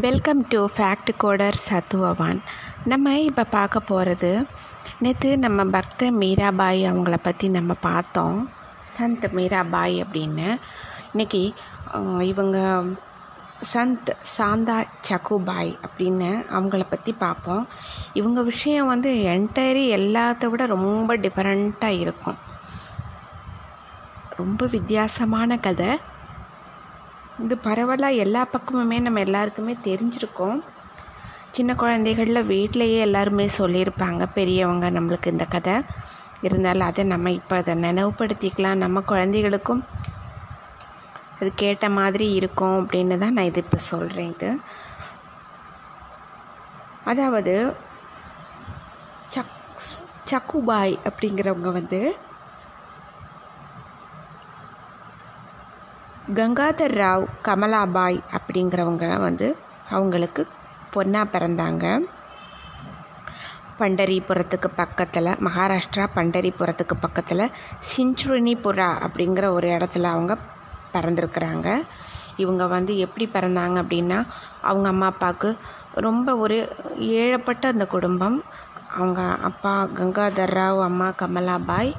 [0.00, 2.38] Welcome to fact coder சத்துவவான்
[2.84, 4.46] நம்ம இப்போ பார்க்க போகிறது
[4.98, 8.50] நேற்று நம்ம பக்த மீராபாய் அவங்கள பற்றி நம்ம பார்த்தோம்.
[8.94, 10.60] சந்த் மீராபாய் அப்படின்னு.
[11.12, 11.42] இன்றைக்கி
[12.20, 12.84] இவங்க
[13.72, 14.76] சந்த் சாந்தா
[15.08, 17.68] சக்குபாய் அப்படின்னு அவங்கள பற்றி பார்ப்போம்.
[18.12, 22.38] இவங்க விஷயம் வந்து என்டையரி எல்லாத்த விட ரொம்ப டிஃப்ரெண்ட்டாக இருக்கும்.
[24.36, 25.90] ரொம்ப வித்தியாசமான கதை.
[27.38, 30.62] இது பரவலாக எல்லா பக்கமுமே நம்ம எல்லாருக்குமே தெரிஞ்சிருக்கோம்.
[31.50, 34.26] சின்ன குழந்தைகளில் வீட்டிலையே எல்லாருமே சொல்லியிருப்பாங்க.
[34.34, 35.82] பெரியவங்க நம்மளுக்கு இந்த கதை.
[36.42, 38.74] இருந்தாலும் அதை நம்ம இப்போ அதை நினைவுபடுத்திக்கலாம்.
[38.74, 39.82] நம்ம குழந்தைகளுக்கும்
[41.40, 44.60] அது கேட்ட மாதிரி இருக்கும் அப்படின்னு தான் நான் இது இப்போ சொல்கிறேன் இது.
[47.04, 47.76] அதாவது
[49.28, 49.54] சக்
[50.30, 52.16] சக்குபாய் அப்படிங்கிறவங்க வந்து
[56.30, 59.56] கங்காதர் ராவ் கமலாபாய் அப்படிங்கிறவங்க வந்து
[59.90, 60.46] அவங்களுக்கு
[60.94, 62.00] பொண்ணாக பிறந்தாங்க.
[63.78, 67.50] பண்டரிபுரத்துக்கு பக்கத்தில் மகாராஷ்டிரா பண்டரிபுரத்துக்கு பக்கத்தில்
[67.96, 70.38] சிஞ்சுருனிபுரா அப்படிங்கிற ஒரு இடத்துல அவங்க
[70.92, 71.82] பிறந்திருக்கிறாங்க.
[72.36, 74.26] இவங்க வந்து எப்படி பிறந்தாங்க அப்படின்னா
[74.62, 75.56] அவங்க அம்மா அப்பாவுக்கு
[75.94, 78.42] ரொம்ப ஒரு ஏழப்பட்ட அந்த குடும்பம்.
[78.96, 81.92] அவங்க அப்பா கங்காதர் ராவ் அம்மா கமலாபாய்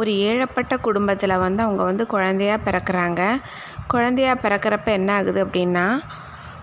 [0.00, 3.20] ஒரு ஏழப்பட்ட குடும்பத்தில் வந்து அவங்க வந்து குழந்தையாக பிறக்கிறாங்க.
[3.86, 5.86] குழந்தையாக பிறக்கிறப்ப என்ன ஆகுது அப்படின்னா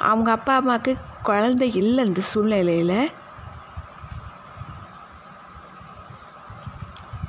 [0.09, 0.91] அவங்க அப்பா அம்மாவுக்கு
[1.23, 2.99] குழந்தை இல்லை இந்த சூழ்நிலையில்.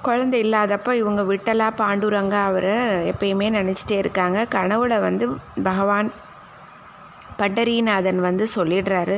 [0.02, 2.72] குழந்தை இல்லாதப்போ இவங்க விட்டலா பாண்டுரங்க அவர்
[3.12, 4.38] எப்பயுமே நினச்சிட்டே இருக்காங்க.
[4.54, 5.24] கனவுல வந்து
[5.62, 6.08] பகவான்
[7.40, 9.16] பண்டரிநாதன் வந்து சொல்லிடுறாரு.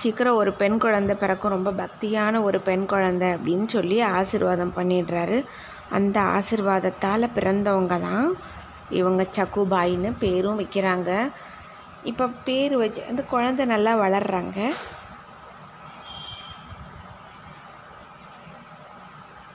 [0.00, 5.38] சீக்கிரம் ஒரு பெண் குழந்தை பிறக்கும் ரொம்ப பக்தியான ஒரு பெண் குழந்தை அப்படின்னு சொல்லி ஆசிர்வாதம் பண்ணிடுறாரு.
[5.90, 8.28] அந்த ஆசிர்வாதத்தால் பிறந்தவங்க தான்
[8.90, 11.10] இவங்க சக்குபாயின்னு பேரும் வைக்கிறாங்க.
[12.10, 14.58] இப்போ பேர் வச்சு அந்த குழந்தை நல்லா வளர்கிறாங்க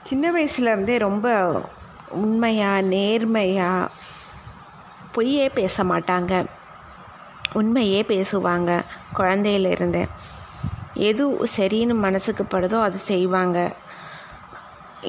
[0.08, 1.26] சின்ன வயசுலேருந்தே ரொம்ப
[2.22, 3.92] உண்மையாக நேர்மையாக
[5.12, 6.32] பொய்யே பேச மாட்டாங்க.
[7.60, 8.70] உண்மையே பேசுவாங்க
[9.18, 10.02] குழந்தையிலேருந்து.
[11.08, 11.24] எது
[11.56, 13.58] சரின்னு மனசுக்கு படுதோ அது செய்வாங்க.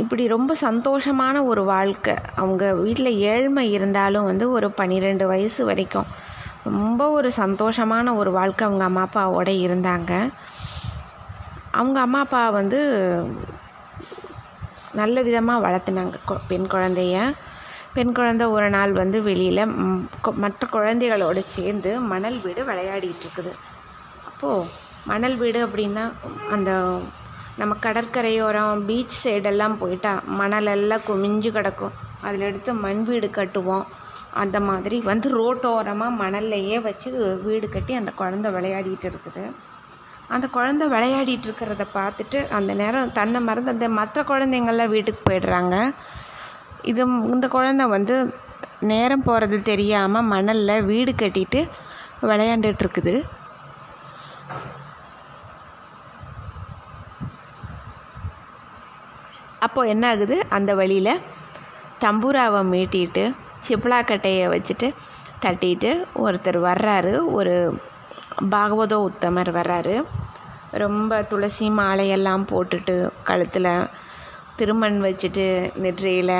[0.01, 2.13] இப்படி ரொம்ப சந்தோஷமான ஒரு வாழ்க்கை.
[2.41, 6.09] அவங்க வீட்டில் ஏழ்மை இருந்தாலும் வந்து ஒரு பன்னிரெண்டு வயசு வரைக்கும்
[6.77, 10.11] ரொம்ப ஒரு சந்தோஷமான ஒரு வாழ்க்கை அவங்க அம்மா அப்பாவோட இருந்தாங்க.
[11.79, 12.79] அவங்க அம்மா அப்பா வந்து
[14.99, 17.17] நல்ல விதமாக வளர்த்துனாங்க பெண் குழந்தைய.
[17.95, 19.63] பெண் குழந்தை ஒரு நாள் வந்து வெளியில்
[20.43, 23.51] மற்ற குழந்தைகளோடு சேர்ந்து மணல் வீடு விளையாடிட்டு இருக்குது.
[24.29, 24.69] அப்போது
[25.11, 26.05] மணல் வீடு அப்படின்னா
[26.51, 26.71] அந்த
[27.59, 31.93] நம்ம கடற்கரையோரம் பீச் சைடெல்லாம் போயிட்டா மணலெல்லாம் குமிஞ்சு கிடக்கும்.
[32.25, 33.85] அதில் எடுத்து மண் வீடு கட்டுவோம்.
[34.41, 37.09] அந்த மாதிரி வந்து ரோட்டோரமாக மணல்லையே வச்சு
[37.47, 39.43] வீடு கட்டி அந்த குழந்த விளையாடிட்டு இருக்குது.
[40.35, 45.75] அந்த குழந்த விளையாடிட்டு இருக்கிறத பார்த்துட்டு அந்த நேரம் தன்னை மறந்து அந்த மற்ற குழந்தைங்கள்லாம் வீட்டுக்கு போயிடுறாங்க.
[46.91, 47.01] இது
[47.35, 48.15] இந்த குழந்த வந்து
[48.91, 51.61] நேரம் போகிறது தெரியாமல் மணலில் வீடு கட்டிட்டு
[52.29, 53.13] விளையாண்டுட்டு
[59.65, 61.21] அப்போது என்ன ஆகுது அந்த வழியில்
[62.03, 63.23] தம்பூராவை மீட்டிட்டு
[63.67, 64.87] சிப்ளாக்கட்டையை வச்சுட்டு
[65.43, 65.91] தட்டிட்டு
[66.23, 67.13] ஒருத்தர் வர்றாரு.
[67.37, 67.55] ஒரு
[68.53, 69.95] பாகவதோ உத்தமர் வர்றாரு.
[70.83, 72.95] ரொம்ப துளசி மாலையெல்லாம் போட்டுட்டு
[73.29, 73.71] கழுத்தில்
[74.59, 75.45] திருமண் வச்சுட்டு
[75.83, 76.37] நெற்றியில்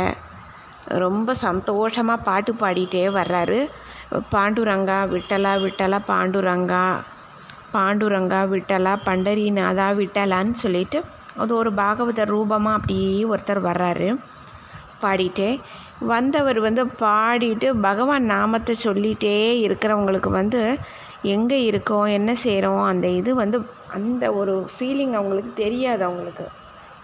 [1.03, 3.59] ரொம்ப சந்தோஷமாக பாட்டு பாடிட்டே வர்றாரு.
[4.33, 6.85] பாண்டுரங்கா விட்டலா விட்டலா பாண்டுரங்கா
[7.75, 10.99] பாண்டுரங்கா விட்டலா பண்டரிநாதா விட்டலான்னு சொல்லிட்டு
[11.41, 14.07] அது ஒரு பாகவத ரூபமாக அப்படியே ஒருத்தர் வர்றாரு.
[15.03, 15.49] பாடிட்டே
[16.11, 20.61] வந்தவர் வந்து பாடிட்டு பகவான் நாமத்தை சொல்லிகிட்டே இருக்கிறவங்களுக்கு வந்து
[21.33, 23.57] எங்கே இருக்கோம் என்ன செய்கிறோம் அந்த இது வந்து
[23.97, 26.45] அந்த ஒரு ஃபீலிங் அவங்களுக்கு தெரியாது அவங்களுக்கு.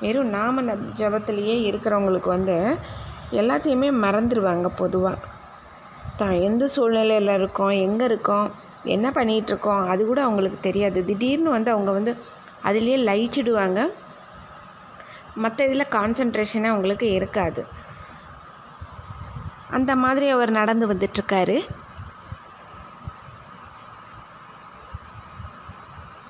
[0.03, 0.61] வெறும் நாம
[0.99, 2.55] ஜபத்திலேயே இருக்கிறவங்களுக்கு வந்து
[3.41, 5.17] எல்லாத்தையுமே மறந்துடுவாங்க பொதுவாக
[6.19, 8.47] தான் எந்த சூழ்நிலையில் இருக்கோம் எங்கே இருக்கோம்
[8.95, 10.99] என்ன பண்ணிகிட்ருக்கோம் அது கூட அவங்களுக்கு தெரியாது.
[11.09, 12.11] திடீர்னு வந்து அவங்க வந்து
[12.69, 13.79] அதுலேயே லயிச்சிடுவாங்க.
[15.39, 17.61] மற்ற இதில் கான்சன்ட்ரேஷனே உங்களுக்கு இருக்காது.
[19.69, 21.57] அந்த மாதிரி அவர் நடந்து வந்துட்டுருக்காரு.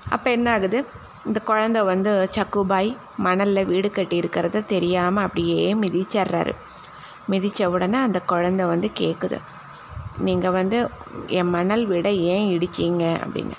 [0.10, 0.80] அப்போ என்ன ஆகுது?
[1.26, 6.54] இந்த குழந்த வந்து சக்குபாய் மணலில் வீடு கட்டியிருக்கிறத தெரியாமல் அப்படியே மிதிச்சிட்றாரு.
[7.30, 9.38] மிதித்த உடனே அந்த குழந்த வந்து கேட்குது
[10.18, 10.78] நீங்கள் வந்து
[11.28, 13.04] என் மணல் வீடை ஏன் இடிச்சிங்க?
[13.26, 13.58] அப்படின்னு.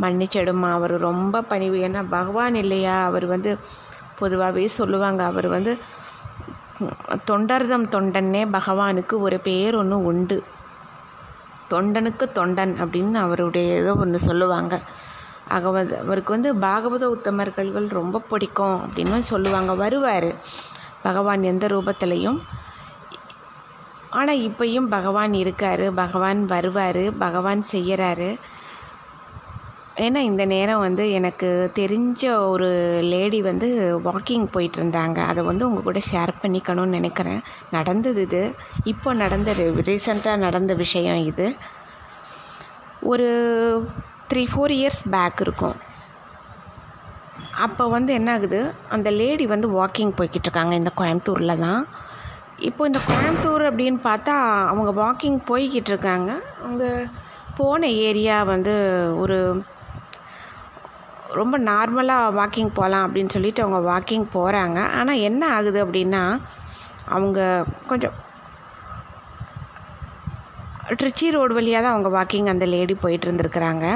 [0.00, 1.76] மன்னிச்சிடுமா அவர் ரொம்ப பணிவு.
[1.88, 2.96] ஏன்னா பகவான் இல்லையா?
[3.04, 3.58] அவர் வந்து
[4.20, 5.24] பொதுவாகவே சொல்லுவாங்க.
[5.24, 5.78] அவர் வந்து
[7.30, 10.38] தொண்டர்தம் தொண்டன்னே பகவானுக்கு ஒரு பேர் ஒன்று உண்டு.
[11.70, 14.80] தொண்டனுக்கு தொண்டன் அப்படின்னு அவருடைய ஏதோ ஒன்று சொல்லுவாங்க.
[15.48, 19.74] அகவது அவருக்கு வந்து பாகவத உத்தமர்கள் ரொம்ப பிடிக்கும் அப்படின்னு சொல்லுவாங்க.
[19.74, 20.30] வருவார்.
[21.02, 22.38] பகவான் எந்த ரூபத்திலையும்.
[24.10, 25.94] ஆனால் இப்பையும் பகவான் இருக்கார்.
[25.94, 27.02] பகவான் வருவார்.
[27.18, 28.30] பகவான் செய்கிறாரு
[29.96, 33.68] ஏன்னா இந்த நேரம் வந்து எனக்கு தெரிஞ்ச ஒரு லேடி வந்து
[34.04, 37.40] வாக்கிங் போயிட்டு இருந்தாங்க அதை வந்து உங்கள் கூட ஷேர் பண்ணிக்கணும்னு நினைக்கிறேன்.
[37.70, 38.54] நடந்தது இது.
[38.84, 41.56] இப்போ நடந்த ரீசெண்டாக நடந்த விஷயம் இது.
[43.00, 43.28] ஒரு
[44.32, 45.74] த்ரீ ஃபோர் இயர்ஸ் பேக் இருக்கும்.
[47.52, 48.72] அப்போ வந்து என்ன ஆகுது?
[48.88, 51.86] அந்த லேடி வந்து வாக்கிங் போய்கிட்டு இருக்காங்க இந்த கோயம்புத்தூரில் தான்.
[52.58, 57.06] இப்போ இந்த கோயம்புத்தூர் அப்படின்னு பார்த்தா அவங்க வாக்கிங் போய்கிட்டு இருக்காங்க அவங்க
[57.56, 58.74] போன ஏரியா வந்து
[59.18, 59.64] ஒரு
[61.38, 66.22] ரொம்ப நார்மலாக வாக்கிங் போகலாம் அப்படின்னு சொல்லிட்டு அவங்க வாக்கிங் போகிறாங்க ஆனால் என்ன ஆகுது அப்படின்னா
[67.16, 67.40] அவங்க
[67.86, 68.16] கொஞ்சம்
[71.00, 73.86] ட்ரிச்சி ரோடு வழியாக தான் அவங்க வாக்கிங் அந்த லேடி போயிட்டு இருந்திருக்கிறாங்க.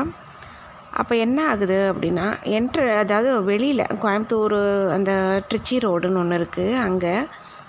[1.01, 2.27] அப்போ என்ன ஆகுது அப்படின்னா
[2.57, 4.59] என்ட்ரு அதாவது வெளியில் கோயம்புத்தூர்
[4.97, 5.13] அந்த
[5.49, 7.15] ட்ரிச்சி ரோடுன்னு ஒன்று இருக்குது அங்கே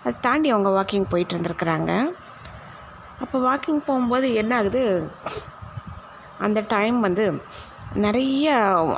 [0.04, 1.92] அதை தாண்டி அவங்க வாக்கிங் போயிட்டு இருந்திருக்கிறாங்க.
[3.24, 4.84] அப்போ வாக்கிங் போகும்போது என்ன ஆகுது?
[6.46, 7.26] அந்த டைம் வந்து
[8.04, 8.46] நிறைய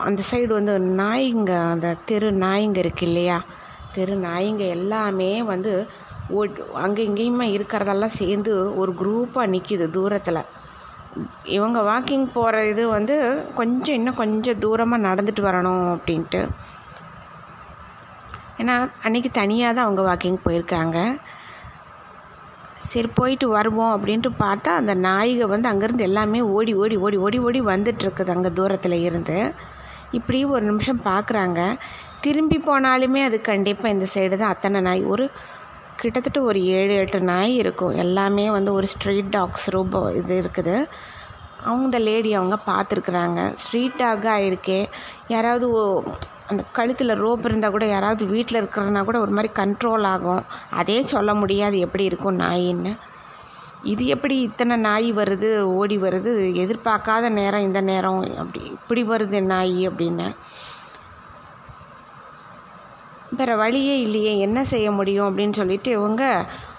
[0.06, 3.38] அந்த சைடு வந்து நாய்ங்க அந்த தெரு நாய்ங்க இருக்கு இல்லையா?
[3.96, 5.88] தெரு நாய்ங்க எல்லாமே வந்து
[6.30, 10.42] ஓட் அங்கே இங்கேயுமா இருக்கிறதெல்லாம் சேர்ந்து ஒரு குரூப்பாக நிற்கிது தூரத்தில்.
[11.44, 13.16] இவங்க வாக்கிங் போகிற இது வந்து
[13.56, 16.42] கொஞ்சம் இன்னும் கொஞ்சம் தூரமாக நடந்துட்டு வரணும் அப்படின்ட்டு.
[18.58, 21.18] ஏன்னா அன்றைக்கி தனியாக தான் அவங்க வாக்கிங் போயிருக்காங்க.
[22.80, 27.62] சரி போயிட்டு வருவோம் அப்படின்ட்டு பார்த்தா அந்த நாய்க வந்து அங்கேருந்து எல்லாமே ஓடி ஓடி ஓடி ஓடி ஓடி
[27.62, 29.54] வந்துட்டுருக்குது அங்கே தூரத்தில் இருந்து.
[30.12, 31.80] இப்படி ஒரு நிமிஷம் பார்க்குறாங்க
[32.22, 34.50] திரும்பி போனாலுமே அது கண்டிப்பாக இந்த சைடு தான்.
[34.50, 35.32] அத்தனை நாய் ஒரு
[35.96, 37.96] கிட்டத்தட்ட ஒரு ஏழு எட்டு நாய் இருக்கும்.
[37.96, 40.88] எல்லாமே வந்து ஒரு ஸ்ட்ரீட் டாக்ஸ் ரூபோ இது இருக்குது.
[41.64, 43.54] அவங்க லேடி அவங்க பார்த்துருக்குறாங்க.
[43.54, 44.86] ஸ்ட்ரீட் டாகாக இருக்கே.
[45.28, 46.04] யாராவது ஓ-
[46.50, 50.44] அந்த கழுத்தில் ரோப் இருந்தால் கூட யாராவது வீட்டில் இருக்கிறதுனா கூட ஒரு மாதிரி கண்ட்ரோல் ஆகும்.
[50.82, 52.94] அதே சொல்ல முடியாது எப்படி இருக்கும் நாயின்னு
[53.94, 55.50] இது எப்படி இத்தனை நாய் வருது
[55.80, 56.32] ஓடி வருது
[56.64, 60.28] எதிர்பார்க்காத நேரம் இந்த நேரம் அப்படி இப்படி வருது நாய் அப்படின்னு.
[63.38, 66.24] வேறு வழியே இல்லையே என்ன செய்ய முடியும் அப்படின்னு சொல்லிட்டு இவங்க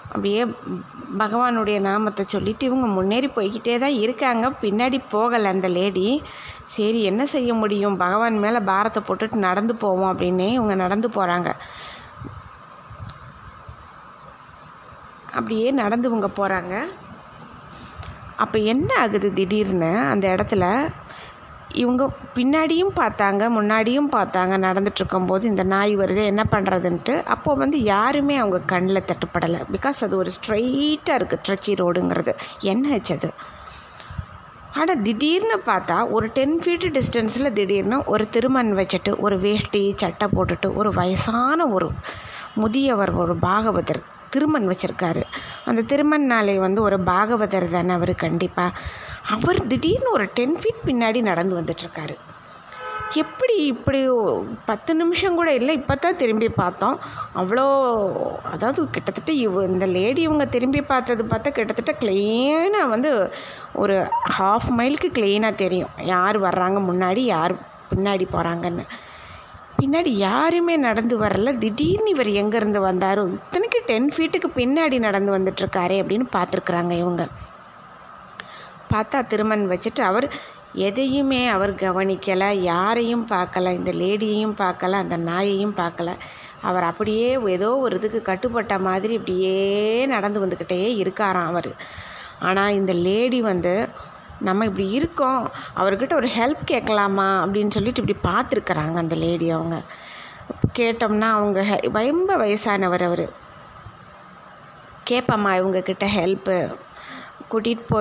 [0.07, 0.43] அப்படியே
[1.21, 4.45] பகவானுடைய நாமத்தை சொல்லிட்டு இவங்க முன்னேறி போய்கிட்டே தான் இருக்காங்க.
[4.63, 6.07] பின்னாடி போகலை அந்த லேடி
[6.75, 7.97] சரி என்ன செய்ய முடியும்?
[7.97, 11.49] பகவான் மேலே பாரத்தை போட்டுட்டு நடந்து போவோம் அப்படின்னே இவங்க நடந்து போகிறாங்க
[15.33, 16.73] அப்படியே நடந்து இவங்க போகிறாங்க
[18.35, 19.97] அப்போ என்ன ஆகுது திடீர்னு?
[20.09, 20.65] அந்த இடத்துல
[21.73, 22.03] இவங்க
[22.35, 29.07] பின்னாடியும் பார்த்தாங்க முன்னாடியும் பார்த்தாங்க நடந்துட்டுருக்கும்போது இந்த நாய் வருது என்ன பண்ணுறதுன்ட்டு அப்போது வந்து யாருமே அவங்க கண்ணில்
[29.09, 29.59] தட்டுப்படலை.
[29.71, 33.29] பிகாஸ் அது ஒரு ஸ்ட்ரைட்டாக இருக்குது ட்ரச்சி ரோடுங்கிறது என்ன ஆச்சு அது?
[34.79, 40.73] ஆனால் திடீர்னு பார்த்தா ஒரு டென் ஃபீட்டு டிஸ்டன்ஸில் திடீர்னு ஒரு திருமண் வச்சுட்டு ஒரு வேஷ்டி சட்டை போட்டுட்டு
[40.73, 41.91] ஒரு வயசான ஒரு
[42.55, 45.23] முதியவர் ஒரு பாகவதர் திருமண் வச்சுருக்காரு.
[45.65, 46.27] அந்த திருமண்
[46.59, 48.77] வந்து ஒரு பாகவதர் தானே அவர் கண்டிப்பாக
[49.29, 52.15] அவர் திடீர்னு ஒரு டென் ஃபீட் பின்னாடி நடந்து வந்துட்டுருக்காரு
[53.15, 53.99] எப்படி இப்படி
[54.65, 56.99] பத்து நிமிஷம் கூட இல்லை இப்போ தான் திரும்பி பார்த்தோம்.
[57.35, 57.65] அவ்வளோ
[58.51, 63.31] அதாவது கிட்டத்தட்ட இவ இந்த லேடி இவங்க திரும்பி பார்த்தது பார்த்தா கிட்டத்தட்ட க்ளீனாக வந்து
[63.73, 63.95] ஒரு
[64.37, 65.93] ஹாஃப் மைலுக்கு க்ளீனாக தெரியும்.
[66.13, 67.55] யார் வர்றாங்க முன்னாடி யார்
[67.91, 68.85] பின்னாடி போகிறாங்கன்னு
[69.81, 71.57] பின்னாடி யாருமே நடந்து வரல.
[71.57, 77.25] திடீர்னு இவர் எங்கேருந்து வந்தாரோ இத்தனைக்கு டென் ஃபீட்டுக்கு பின்னாடி நடந்து வந்துட்டுருக்காரே அப்படின்னு பார்த்துருக்குறாங்க இவங்க.
[78.93, 80.27] பார்த்தா திருமண் வச்சுட்டு அவர்
[80.73, 86.15] எதையுமே அவர் கவனிக்கலை யாரையும் பார்க்கல இந்த லேடியையும் பார்க்கல அந்த நாயையும் பார்க்கல.
[86.61, 91.75] அவர் அப்படியே ஏதோ ஒரு இதுக்கு கட்டுப்பட்ட மாதிரி இப்படியே நடந்து வந்துக்கிட்டே இருக்காராம் அவர்.
[92.39, 93.89] ஆனால் இந்த லேடி வந்து
[94.39, 97.45] நம்ம இப்படி இருக்கோம் அவர்கிட்ட ஒரு ஹெல்ப் கேட்கலாமா?
[97.45, 99.81] அப்படின்னு சொல்லிட்டு இப்படி பார்த்துருக்குறாங்க அந்த லேடி அவங்க.
[100.79, 103.29] கேட்டோம்னா அவங்க ஹெ- ரொம்ப வயசானவர் அவர்.
[105.09, 106.75] கேட்பம்மா இவங்கக்கிட்ட ஹெல்ப்பு
[107.51, 107.99] கூட்டிகிட்டு போ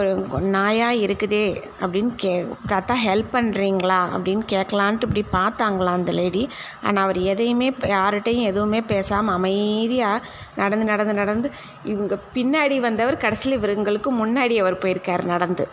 [0.54, 1.44] நாயாக இருக்குதே
[1.80, 2.32] அப்படின்னு கே
[2.66, 6.42] தாத்தா ஹெல்ப் பண்ணுறீங்களா அப்படின்னு கேட்கலான்ட்டு இப்படி பார்த்தாங்களாம் அந்த லேடி
[6.82, 10.26] ஆனால் அவர் எதையுமே யார்கிட்டையும் எதுவுமே பேசாமல் அமைதியாக
[10.56, 11.50] நடந்து நடந்து நடந்து
[11.84, 15.66] இவங்க பின்னாடி வந்தவர் கடைசியில் இவங்களுக்கு முன்னாடி அவர் போயிருக்கார் நடந்து.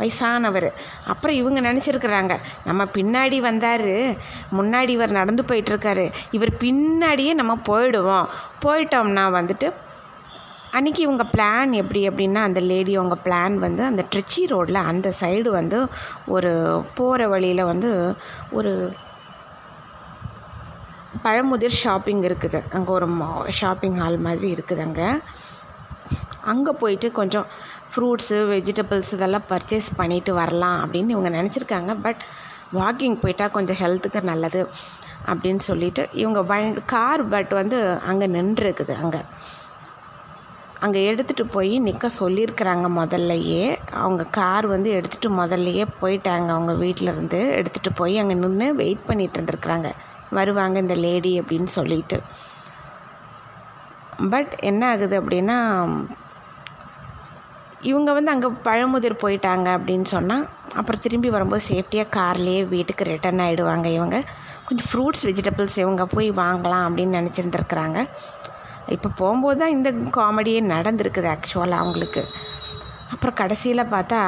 [0.00, 0.66] வயசானவர்.
[1.06, 2.34] அப்புறம் இவங்க நினச்சிருக்கிறாங்க
[2.64, 3.88] நம்ம பின்னாடி வந்தார்
[4.58, 8.28] முன்னாடி இவர் நடந்து போயிட்டுருக்காரு இவர் பின்னாடியே நம்ம போயிடுவோம்.
[8.64, 9.68] போயிட்டோம்னா வந்துட்டு
[10.78, 15.48] அன்றைக்கி இவங்க பிளான் எப்படி அப்படின்னா அந்த லேடி அவங்க பிளான் வந்து அந்த ட்ரிச்சி ரோடில் அந்த சைடு
[15.56, 15.78] வந்து
[16.34, 16.50] ஒரு
[16.98, 17.90] போகிற வழியில் வந்து
[18.58, 18.72] ஒரு
[21.24, 22.58] பழமுதிர் ஷாப்பிங் இருக்குது.
[22.76, 23.08] அங்கே ஒரு
[23.60, 25.08] ஷாப்பிங் ஹால் மாதிரி இருக்குது அங்கே.
[26.52, 27.46] அங்கே போயிட்டு கொஞ்சம்
[27.92, 31.94] ஃப்ரூட்ஸு வெஜிடபிள்ஸ் இதெல்லாம் பர்ச்சேஸ் பண்ணிட்டு வரலாம் அப்படின்னு இவங்க நினச்சிருக்காங்க.
[32.06, 32.22] பட்
[32.80, 34.60] வாக்கிங் போயிட்டால் கொஞ்சம் ஹெல்த்துக்கு நல்லது
[35.30, 39.22] அப்படின்னு சொல்லிட்டு இவங்க வண் கார் பட் வந்து அங்கே நின்றுருக்குது அங்கே.
[40.84, 43.64] அங்கே எடுத்துகிட்டு போய் நிற்க சொல்லியிருக்கிறாங்க முதல்லையே.
[44.02, 49.90] அவங்க கார் வந்து எடுத்துகிட்டு முதல்லையே போயிட்டாங்க அவங்க வீட்டிலேருந்து எடுத்துகிட்டு போய் அங்கே நின்று வெயிட் பண்ணிகிட்டு இருந்திருக்கிறாங்க.
[50.38, 52.18] வருவாங்க இந்த லேடி அப்படின்னு சொல்லிட்டு.
[54.32, 55.58] பட் என்ன ஆகுது அப்படின்னா
[57.90, 60.44] இவங்க வந்து அங்கே பழமுதிர் போயிட்டாங்க அப்படின்னு சொன்னால்
[60.76, 64.16] அப்புறம் திரும்பி வரும்போது சேஃப்டியாக கார்லேயே வீட்டுக்கு ரிட்டர்ன் ஆகிடுவாங்க இவங்க.
[64.66, 67.98] கொஞ்சம் ஃப்ரூட்ஸ் வெஜிடபிள்ஸ் இவங்க போய் வாங்கலாம் அப்படின்னு நினச்சிருந்துருக்குறாங்க.
[68.96, 72.22] இப்போ போகும்போது தான் இந்த காமெடியே நடந்திருக்குது ஆக்சுவலாக அவங்களுக்கு.
[73.14, 74.20] அப்புறம் கடைசியில் பார்த்தா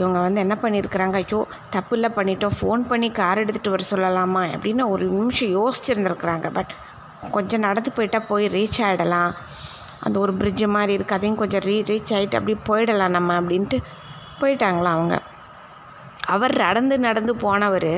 [0.00, 1.40] இவங்க வந்து என்ன பண்ணியிருக்கிறாங்க ஐயோ
[1.74, 6.46] தப்பு இல்லை பண்ணிட்டோம் ஃபோன் பண்ணி கார் எடுத்துகிட்டு வர சொல்லலாமா அப்படின்னு ஒரு நிமிஷம் யோசிச்சிருந்துருக்குறாங்க.
[6.56, 6.72] பட்
[7.36, 9.32] கொஞ்சம் நடந்து போயிட்டால் போய் ரீச் ஆகிடலாம்
[10.06, 13.78] அந்த ஒரு பிரிட்ஜு மாதிரி இருக்குது அதையும் கொஞ்சம் ரீ ரீச் ஆகிட்டு அப்படி போயிடலாம் நம்ம அப்படின்ட்டு
[14.40, 15.16] போயிட்டாங்களா அவங்க.
[16.34, 17.92] அவர் நடந்து நடந்து போனவர்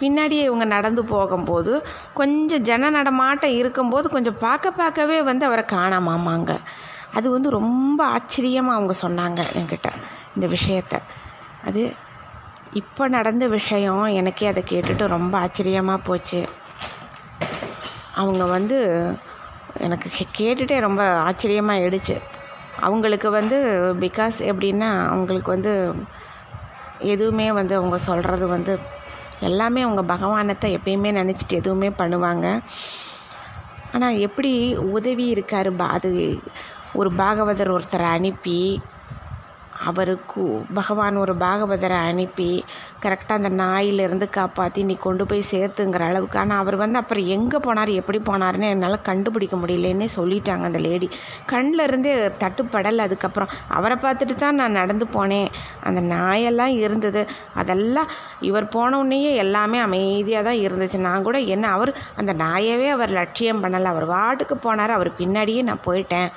[0.00, 6.56] பின்னாடியே இவங்க நடந்து போகும்போது கொஞ்சம் ஜன நடமாட்டம் இருக்கும்போது கொஞ்சம் பார்க்க பார்க்கவே வந்து அவரை காணாமாமாங்க.
[7.12, 9.90] அது வந்து ரொம்ப ஆச்சரியமாக அவங்க சொன்னாங்க என்கிட்ட
[10.34, 11.00] இந்த விஷயத்த.
[11.64, 11.94] அது
[12.72, 16.48] இப்போ நடந்த விஷயம் எனக்கே அதை கேட்டுட்டு ரொம்ப ஆச்சரியமாக போச்சு.
[18.14, 18.78] அவங்க வந்து
[19.78, 22.16] எனக்கு கேட்டுகிட்டே கேட்டுட்டே ரொம்ப ஆச்சரியமாக ஆயிடுச்சு.
[22.80, 23.56] அவங்களுக்கு வந்து
[24.00, 25.94] பிகாஸ் எப்படின்னா அவங்களுக்கு வந்து
[26.98, 28.78] எதுவுமே வந்து அவங்க சொல்கிறது வந்து
[29.40, 32.60] எல்லாமே அவங்க பகவானத்தை எப்பயுமே நினச்சிட்டு எதுவுமே பண்ணுவாங்க.
[33.92, 36.40] ஆனால் எப்படி உதவி இருக்கார் பா அது
[36.94, 38.80] ஒரு பாகவதர் ஒருத்தரை அனுப்பி
[39.88, 40.42] அவருக்கு
[40.74, 42.64] பகவான் ஒரு பாகவதரை அனுப்பி
[43.04, 46.38] கரெக்டாக அந்த நாயிலிருந்து காப்பாற்றி நீ கொண்டு போய் சேர்த்துங்கிற அளவுக்கு.
[46.38, 51.08] ஆனால் அவர் வந்து அப்புறம் எங்கே போனார் எப்படி போனாருன்னு என்னால் கண்டுபிடிக்க முடியலன்னே சொல்லிட்டாங்க அந்த லேடி
[51.52, 53.04] கண்ணில் இருந்தே தட்டுப்படலை.
[53.08, 55.48] அதுக்கப்புறம் அவரை பார்த்துட்டு தான் நான் நடந்து போனேன்.
[55.82, 57.26] அந்த நாயெல்லாம் இருந்தது.
[57.54, 61.00] அதெல்லாம் இவர் போனவுடனேயே எல்லாமே அமைதியாக தான் இருந்துச்சு.
[61.08, 63.84] நான் கூட என்ன அவர் அந்த நாயவே அவர் லட்சியம் பண்ணலை.
[63.84, 64.96] அவர் வாட்டுக்கு போனார்.
[64.98, 66.30] அவர் பின்னாடியே நான் போயிட்டேன்.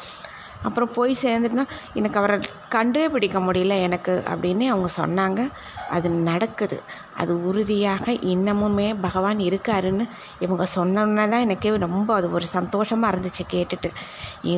[0.64, 2.36] அப்புறம் போய் சேர்ந்துட்டுனா எனக்கு அவரை
[2.70, 5.42] கண்டே பிடிக்க முடியல எனக்கு அப்படின்னு அவங்க சொன்னாங்க.
[5.90, 6.78] அது நடக்குது.
[7.18, 10.06] அது உறுதியாக இன்னமுமே பகவான் இருக்காருன்னு
[10.40, 13.92] இவங்க சொன்னோன்னே தான் எனக்கே ரொம்ப அது ஒரு சந்தோஷமாக இருந்துச்சு கேட்டுட்டு.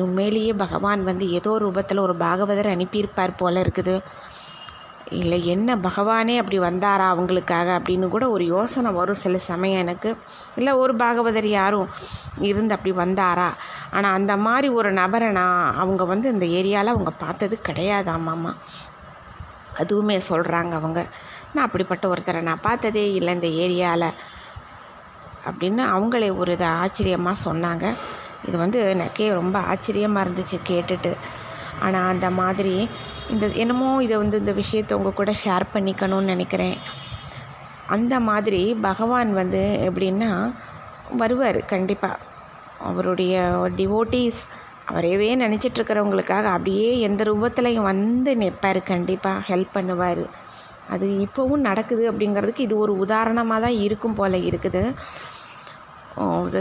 [0.06, 3.96] உண்மையிலேயே பகவான் வந்து ஏதோ ரூபத்தில் ஒரு பாகவதர் அனுப்பியிருப்பார் போல இருக்குது.
[5.10, 10.16] இல்லை என்ன பகவானே அப்படி வந்தாரா அவங்களுக்காக அப்படின்னு கூட ஒரு யோசனை வரும் சில சமயம் எனக்கு.
[10.56, 11.88] இல்லை ஒரு பாகவதர் யாரும்
[12.40, 13.52] இருந்து அப்படி வந்தாரா?
[13.90, 18.54] ஆனால் அந்த மாதிரி ஒரு நபரை நான் அவங்க வந்து இந்த ஏரியாவில் அவங்க பார்த்தது கிடையாது ஆமாம்மா
[19.78, 21.06] அதுவுமே சொல்கிறாங்க அவங்க.
[21.54, 24.10] நான் அப்படிப்பட்ட ஒருத்தரை நான் பார்த்ததே இல்லை இந்த ஏரியாவில்
[25.46, 27.94] அப்படின்னு அவங்களே ஒரு இதை ஆச்சரியமாக சொன்னாங்க.
[28.44, 31.16] இது வந்து எனக்கே ரொம்ப ஆச்சரியமாக இருந்துச்சு கேட்டுட்டு.
[31.80, 32.88] ஆனால் அந்த மாதிரி
[33.32, 36.76] இந்த என்னமோ இதை வந்து இந்த விஷயத்தை உங்கள் கூட ஷேர் பண்ணிக்கணும்னு நினைக்கிறேன்.
[37.94, 40.30] அந்த மாதிரி பகவான் வந்து எப்படின்னா
[41.22, 42.22] வருவார் கண்டிப்பாக
[42.90, 43.34] அவருடைய
[43.80, 44.40] டிவோட்டீஸ்
[44.90, 50.24] அவரையவே நினச்சிட்ருக்கிறவங்களுக்காக அப்படியே எந்த ரூபத்துலையும் வந்து நிற்பார் கண்டிப்பாக ஹெல்ப் பண்ணுவார்.
[50.94, 54.82] அது இப்போவும் நடக்குது அப்படிங்கிறதுக்கு இது ஒரு உதாரணமாக தான் இருக்கும் போல் இருக்குது.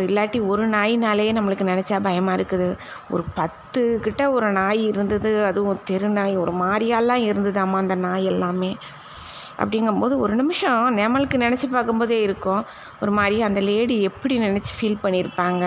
[0.07, 2.67] இல்லாட்டி ஒரு நாயினாலேயே நம்மளுக்கு நினச்சா பயமாக இருக்குது.
[3.13, 8.71] ஒரு பத்து கிட்ட ஒரு நாய் இருந்தது அதுவும் தெரு நாய் ஒரு மாதிரியாலாம் இருந்ததாம்மா அந்த நாய் எல்லாமே.
[9.61, 12.63] அப்படிங்கும்போது ஒரு நிமிஷம் நம்மளுக்கு நினச்சி பார்க்கும்போதே இருக்கும்
[13.01, 15.65] ஒரு மாதிரி அந்த லேடி எப்படி நினச்சி ஃபீல் பண்ணியிருப்பாங்க?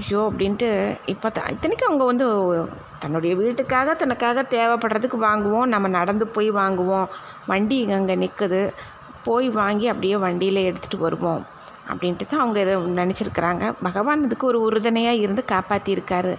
[0.00, 0.68] ஐயோ அப்படின்ட்டு
[1.12, 2.26] இப்போ த இத்தனைக்கும் அவங்க வந்து
[3.02, 5.70] தன்னுடைய வீட்டுக்காக தனக்காக தேவைப்படுறதுக்கு வாங்குவோம்.
[5.74, 7.06] நம்ம நடந்து போய் வாங்குவோம்.
[7.52, 8.62] வண்டி அங்கே நிற்குது
[9.26, 11.42] போய் வாங்கி அப்படியே வண்டியில் எடுத்துகிட்டு வருவோம்.
[11.90, 13.64] அப்படின்ட்டு தான் அவங்க இதை நினச்சிருக்கிறாங்க.
[13.86, 16.34] பகவான் இதுக்கு ஒரு உறுதுணையாக இருந்து காப்பாற்றியிருக்காரு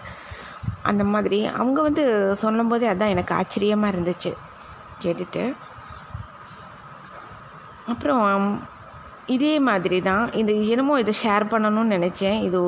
[0.90, 2.04] அந்த மாதிரி அவங்க வந்து
[2.44, 4.32] சொல்லும்போதே அதுதான் எனக்கு ஆச்சரியமாக இருந்துச்சு.
[5.04, 5.44] கேட்டுட்டு.
[7.92, 8.26] அப்புறம்
[9.36, 12.40] இதே மாதிரி தான் இது என்னமோ இதை ஷேர் பண்ணணும்னு நினச்சேன்.
[12.48, 12.60] இது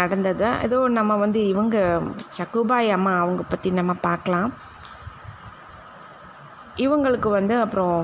[0.00, 0.48] நடந்தது.
[0.66, 1.76] ஏதோ நம்ம வந்து இவங்க
[2.38, 4.50] சக்குபாய் அம்மா அவங்க பற்றி நம்ம பார்க்கலாம்.
[6.86, 7.96] இவங்களுக்கு வந்து அப்புறம்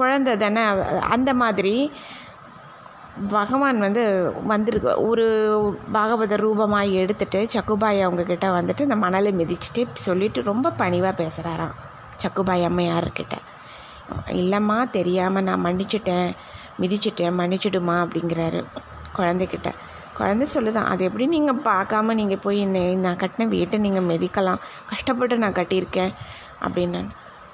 [0.00, 0.62] குழந்தை தானே
[1.14, 1.74] அந்த மாதிரி
[3.30, 4.02] பகவான் வந்து
[4.52, 4.92] வந்திருக்கு.
[5.08, 5.24] ஒரு
[5.92, 11.74] பாகவத ரூபமாக எடுத்துகிட்டு சக்குபாய் அவங்கக்கிட்ட வந்துட்டு இந்த மணலை மிதிச்சுட்டு சொல்லிவிட்டு ரொம்ப பணிவாக பேசுகிறாராம்
[12.22, 13.36] சக்குபாய் அம்மையார்கிட்ட.
[14.40, 16.30] இல்லைம்மா தெரியாமல் நான் மன்னிச்சிட்டேன்.
[16.80, 18.60] மிதிச்சிட்டேன் மன்னிச்சிடுமா அப்படிங்கிறாரு
[19.18, 19.70] குழந்தைக்கிட்ட
[20.18, 24.60] குழந்தை சொல்லுதான் அது எப்படி நீங்கள் பார்க்காம நீங்கள் போய் என்ன நான் கட்டின வீட்டை நீங்கள் மிதிக்கலாம்.
[24.90, 26.12] கஷ்டப்பட்டு நான் கட்டியிருக்கேன்.
[26.64, 27.00] அப்படின்னு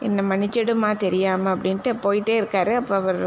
[0.07, 2.73] என்னை மன்னிச்சிடுமா தெரியாமல் அப்படின்ட்டு போயிட்டே இருக்காரு.
[2.75, 3.23] அப்போ அவர்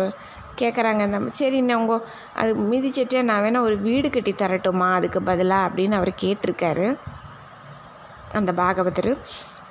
[0.60, 1.96] கேட்குறாங்க அந்த சரி நான் உங்க
[2.34, 4.94] அது மிதிச்சிட்டு நான் வேணால் ஒரு வீடு கட்டி தரட்டுமா?
[4.94, 6.98] அதுக்கு பதிலாக அப்படின்னு அவர் கேட்டிருக்காரு.
[8.40, 9.12] அந்த பாகவதர்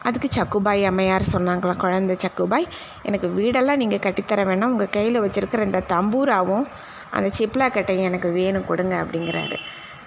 [0.08, 2.66] அதுக்கு சக்குபாய் அம்மையார் சொன்னாங்களாம் குழந்தை சக்குபாய்?
[3.02, 4.72] எனக்கு வீடெல்லாம் நீங்கள் கட்டித்தர வேணாம்.
[4.75, 6.66] உங்கள் கையில் வச்சுருக்கிற இந்த தம்பூராவும்
[7.10, 8.66] அந்த சிப்லா கட்டையும் எனக்கு வேணும்.
[8.66, 9.58] கொடுங்க அப்படிங்கிறாரு.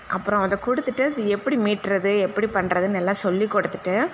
[0.08, 2.20] அப்புறம் அதை கொடுத்துட்டு அது எப்படி மீட்டுறது?
[2.20, 4.10] எப்படி பண்ணுறதுன்னு எல்லாம் சொல்லி கொடுத்துட்டு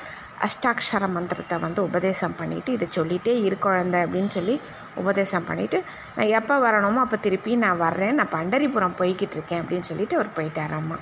[0.48, 4.60] அஷ்டாட்சர மந்திரத்தை வந்து உபதேசம் பண்ணிவிட்டு இதை சொல்லிகிட்டே இரு குழந்தை அப்படின்னு சொல்லி
[5.04, 5.80] உபதேசம் பண்ணிவிட்டு
[6.16, 8.18] நான் எப்போ வரணுமோ அப்போ திருப்பி நான் வர்றேன்.
[8.20, 10.98] நான் பண்டரிபுரம் போய்கிட்டு இருக்கேன் அப்படின்னு சொல்லிட்டு அவர் போயிட்டாராம்மா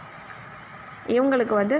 [1.15, 1.77] இவங்களுக்கு வந்து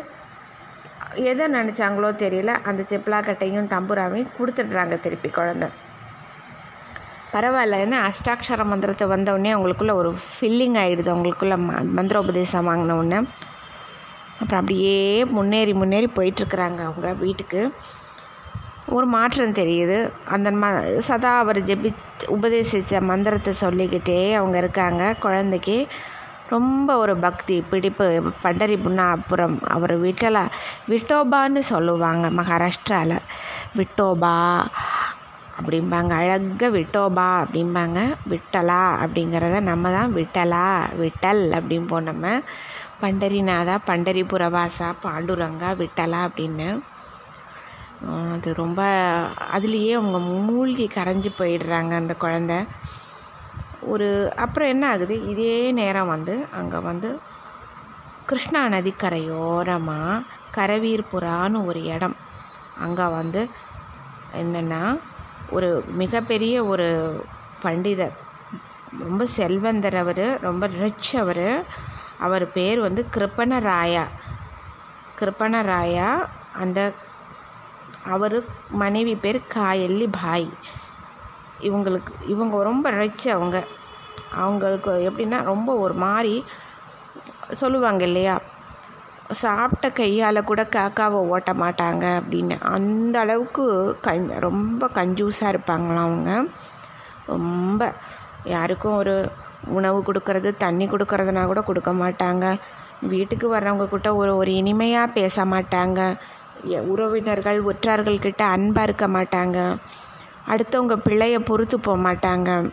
[1.30, 2.52] எதை நினச்சாங்களோ தெரியல.
[2.70, 5.68] அந்த செப்பலாக்கட்டையும் தம்புராவையும் கொடுத்துட்றாங்க திருப்பி குழந்த.
[7.34, 13.20] பரவாயில்ல ஏன்னா அஷ்டாட்சர மந்திரத்தை வந்தவுடனே அவங்களுக்குள்ள ஒரு ஃபில்லிங் ஆகிடுது அவங்களுக்குள்ள ம மந்திர உபதேசம் வாங்கின உடனே.
[14.42, 14.98] அப்புறம் அப்படியே
[15.36, 17.62] முன்னேறி முன்னேறி போயிட்டுருக்குறாங்க அவங்க வீட்டுக்கு.
[18.96, 19.98] ஒரு மாற்றம் தெரியுது.
[20.26, 20.66] அந்த ம
[21.08, 21.90] சதா அவர் ஜெபி
[22.36, 25.14] உபதேசித்த மந்திரத்தை சொல்லிக்கிட்டே அவங்க இருக்காங்க.
[25.20, 25.88] குழந்தைக்கு
[26.50, 28.08] ரொம்ப ஒரு பக்தி பிடிப்பு.
[28.44, 30.44] பண்டரிபுண்ணாபுரம் அவர் விட்டலா
[30.92, 33.18] விட்டோபான்னு சொல்லுவாங்க மகாராஷ்டிராவில்
[33.80, 34.36] விட்டோபா
[35.60, 36.12] அப்படிம்பாங்க.
[36.22, 38.00] அழகாக விட்டோபா அப்படிம்பாங்க.
[38.34, 40.68] விட்டலா அப்படிங்கிறத நம்ம தான் விட்டலா
[41.04, 42.42] விட்டல் அப்படிம்போம் நம்ம.
[43.02, 46.70] பண்டரிநாதா பண்டரிபுரவாசா பாண்டுரங்கா விட்டலா அப்படின்னு.
[48.06, 48.82] அது ரொம்ப
[49.54, 52.68] அதுலேயே அவங்க மூழ்கி கரைஞ்சி போயிடுறாங்க அந்த குழந்த.
[53.82, 55.28] ஒரு அப்புறம் என்ன ஆகுது?
[55.28, 57.20] இதே நேரம் வந்து அங்கே வந்து
[58.26, 60.24] கிருஷ்ணா நதிக்கரையோரமாக
[60.56, 62.16] கரவீர்புறான்னு ஒரு இடம்.
[62.80, 63.50] அங்கே வந்து
[64.34, 65.00] என்னென்னா
[65.50, 66.88] ஒரு மிகப்பெரிய ஒரு
[67.64, 68.16] பண்டிதர்.
[69.00, 71.66] ரொம்ப செல்வந்தர் அவர் ரொம்ப ரிச் அவர்.
[72.18, 74.06] அவர் பேர் வந்து கிருப்பணராயா.
[75.20, 76.10] கிருப்பணராயா
[76.54, 76.92] அந்த
[78.08, 78.38] அவர்
[78.74, 80.50] மனைவி பேர் காயல்லி பாய்.
[81.62, 83.58] இவங்களுக்கு இவங்க ரொம்ப ரிச் அவங்க.
[84.36, 86.34] அவங்களுக்கு எப்படின்னா ரொம்ப ஒரு மாதிரி
[87.52, 88.36] சொல்லுவாங்க இல்லையா?
[89.32, 92.62] சாப்பிட்ட கையால் கூட காக்காவை ஓட்ட மாட்டாங்க அப்படின்னு.
[92.62, 93.64] அந்த அளவுக்கு
[94.02, 96.32] கஞ் ரொம்ப கஞ்சூஸாக இருப்பாங்களாம் அவங்க.
[97.26, 97.82] ரொம்ப.
[98.46, 99.16] யாருக்கும் ஒரு
[99.68, 102.46] உணவு கொடுக்கறது தண்ணி கொடுக்கறதுனா கூட கொடுக்க மாட்டாங்க.
[103.02, 106.00] வீட்டுக்கு வர்றவங்க கிட்ட ஒரு ஒரு இனிமையாக பேச மாட்டாங்க.
[106.76, 109.78] உறவினர்கள் உற்றார்கள்கிட்ட அன்பாக இருக்க மாட்டாங்க.
[110.48, 112.70] அடுத்தவங்க பிள்ளைய பொறுத்து போக மாட்டாங்க.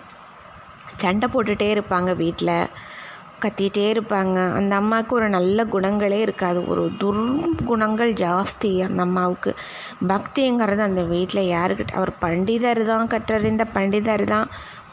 [0.96, 2.68] சண்டை போட்டுகிட்டே இருப்பாங்க வீட்டில்
[3.42, 4.52] கத்திகிட்டே இருப்பாங்க.
[4.54, 6.68] அந்த அம்மாவுக்கு ஒரு நல்ல குணங்களே இருக்காது.
[6.68, 9.54] ஒரு துர்குணங்கள் ஜாஸ்தி அந்த அம்மாவுக்கு.
[10.08, 14.48] பக்திங்கிறது அந்த வீட்டில் யாருக்கிட்ட அவர் பண்டிதர் தான் கற்றறிந்த பண்டிதர் தான்.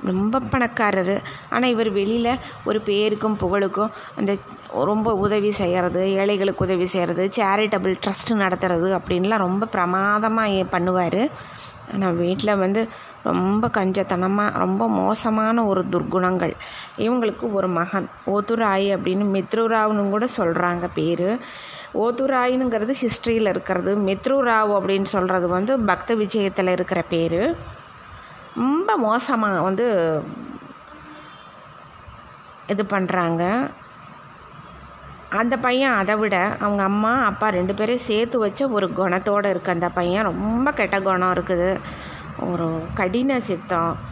[0.10, 1.16] ரொம்ப பணக்காரர்.
[1.54, 4.34] ஆனால் இவர் வெளியில் ஒரு பேருக்கும் புகழுக்கும் அந்த
[4.90, 11.24] ரொம்ப உதவி செய்கிறது ஏழைகளுக்கு உதவி செய்கிறது சேரிட்டபிள் ட்ரஸ்ட் நடத்துறது அப்படின்லாம் ரொம்ப பிரமாதமாக பண்ணுவார்.
[11.94, 12.82] ஆனால் வீட்டில் வந்து
[13.30, 16.54] ரொம்ப கஞ்சத்தனமாக ரொம்ப மோசமான ஒரு துர்குணங்கள்
[17.06, 21.30] இவங்களுக்கு ஒரு மகன் ஓத்துராய் அப்படின்னு மித்ருராவ்னு கூட சொல்கிறாங்க பேர்.
[22.04, 23.94] ஓத்துராயினுங்கிறது ஹிஸ்ட்ரியில் இருக்கிறது.
[24.08, 27.42] மித்ருராவ் அப்படின்னு சொல்கிறது வந்து பக்த விஜயத்தில் இருக்கிற பேர்.
[28.56, 29.88] ரொம்ப மோசமாக வந்து
[32.68, 33.72] இது பண்ணுறாங்க
[35.30, 39.90] அந்த பையன் அதை விட அவங்க அம்மா அப்பா ரெண்டு பேரையும் சேர்த்து வச்ச ஒரு குணத்தோடு இருக்குது அந்த
[39.90, 41.80] பையன் ரொம்ப கெட்ட குணம் இருக்குது.
[42.40, 44.10] ஒரு கடின சித்தம்.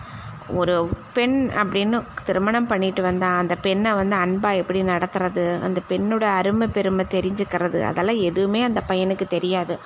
[0.47, 5.61] ஒரு பெண் அப்படின்னு திருமணம் பண்ணிட்டு வந்தால் அந்த பெண்ணை வந்து அன்பாக எப்படி நடத்துறது?
[5.61, 7.81] அந்த பெண்ணோட அருமை பெருமை தெரிஞ்சுக்கிறது.
[7.81, 9.79] அதெல்லாம் எதுவுமே அந்த பையனுக்கு தெரியாது.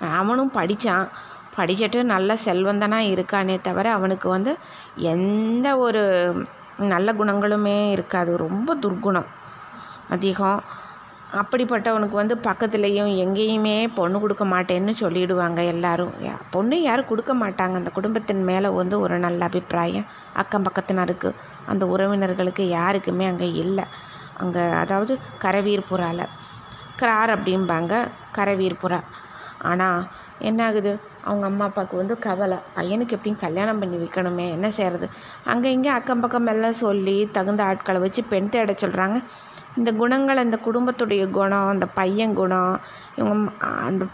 [0.00, 1.08] அவனும் படித்தான்
[1.58, 4.52] படிச்சுட்டு நல்ல செல்வந்தனாக இருக்கானே தவிர அவனுக்கு வந்து
[5.12, 6.02] எந்த ஒரு
[6.92, 8.32] நல்ல குணங்களுமே இருக்காது.
[8.46, 9.30] ரொம்ப துர்குணம்
[10.16, 10.60] அதிகம்.
[11.40, 16.12] அப்படிப்பட்டவனுக்கு வந்து பக்கத்துலேயும் எங்கேயுமே பொண்ணு கொடுக்க மாட்டேன்னு சொல்லிடுவாங்க எல்லாரும்.
[16.54, 17.74] பொண்ணு யாரும் கொடுக்க மாட்டாங்க.
[17.80, 20.06] அந்த குடும்பத்தின் மேலே வந்து ஒரு நல்ல அபிப்பிராயம்
[20.42, 21.30] அக்கம் பக்கத்தினருக்கு
[21.72, 23.84] அந்த உறவினர்களுக்கு யாருக்குமே அங்கே இல்லை.
[24.42, 25.12] அங்கே அதாவது
[25.44, 26.24] கரவீர்புறாவில்
[27.02, 27.94] கிரார் அப்படிம்பாங்க.
[28.38, 29.00] கரவீர்புறா
[29.70, 30.00] ஆனால்
[30.40, 32.58] என்ன ஆகுது அவங்க அம்மா அப்பாவுக்கு வந்து கவலை.
[32.76, 35.08] பையனுக்கு எப்படியும் கல்யாணம் பண்ணி வைக்கணுமே என்ன செய்கிறது
[35.44, 39.18] அங்கே இங்கே அக்கம் பக்கம் எல்லாம் சொல்லி தகுந்த ஆட்களை வச்சு பெண் தேட சொல்கிறாங்க
[39.76, 42.80] இந்த குணங்கள் அந்த குடும்பத்துடைய குணம் அந்த பையன் குணம்
[43.16, 44.06] இவங்க அந்த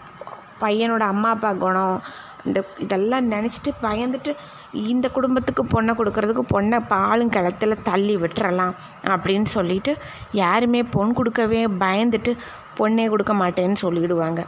[0.61, 2.03] பையனோட அம்மா அப்பா குணம்
[2.45, 4.33] இந்த இதெல்லாம் நினச்சிட்டு பயந்துட்டு
[4.73, 9.97] இந்த குடும்பத்துக்கு பொண்ணை கொடுக்கறதுக்கு பொண்ணை பாலும் கிளத்துல தள்ளி விட்டுறலாம் அப்படின்னு சொல்லிட்டு
[10.33, 12.37] யாருமே பொன் கொடுக்கவே பயந்துட்டு
[12.77, 14.43] பொண்ணே கொடுக்க மாட்டேன்னு சொல்லிவிடுவாங்க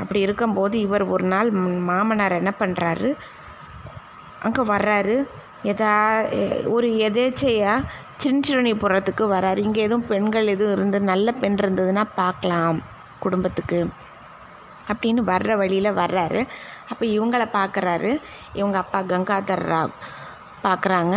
[0.00, 1.50] அப்படி இருக்கும்போது இவர் ஒரு நாள்
[1.90, 3.10] மாமனார் என்ன பண்ணுறாரு
[4.46, 5.16] அங்கே வர்றாரு.
[5.72, 5.92] எதா
[6.74, 7.86] ஒரு எதேச்சையாக
[8.24, 12.78] சின்சிரணிபுரத்துக்கு வராரு இங்கே எதுவும் பெண்கள் எதுவும் இருந்து நல்ல பெண் இருந்ததுன்னா பார்க்கலாம்
[13.24, 13.80] குடும்பத்துக்கு
[14.90, 16.40] அப்படின்னு வர்ற வழியில் வர்றாரு.
[16.90, 18.10] அப்போ இவங்களை பார்க்குறாரு
[18.58, 19.94] இவங்க அப்பா கங்காதர் ராவ்
[20.66, 21.14] பார்க்குறாங்க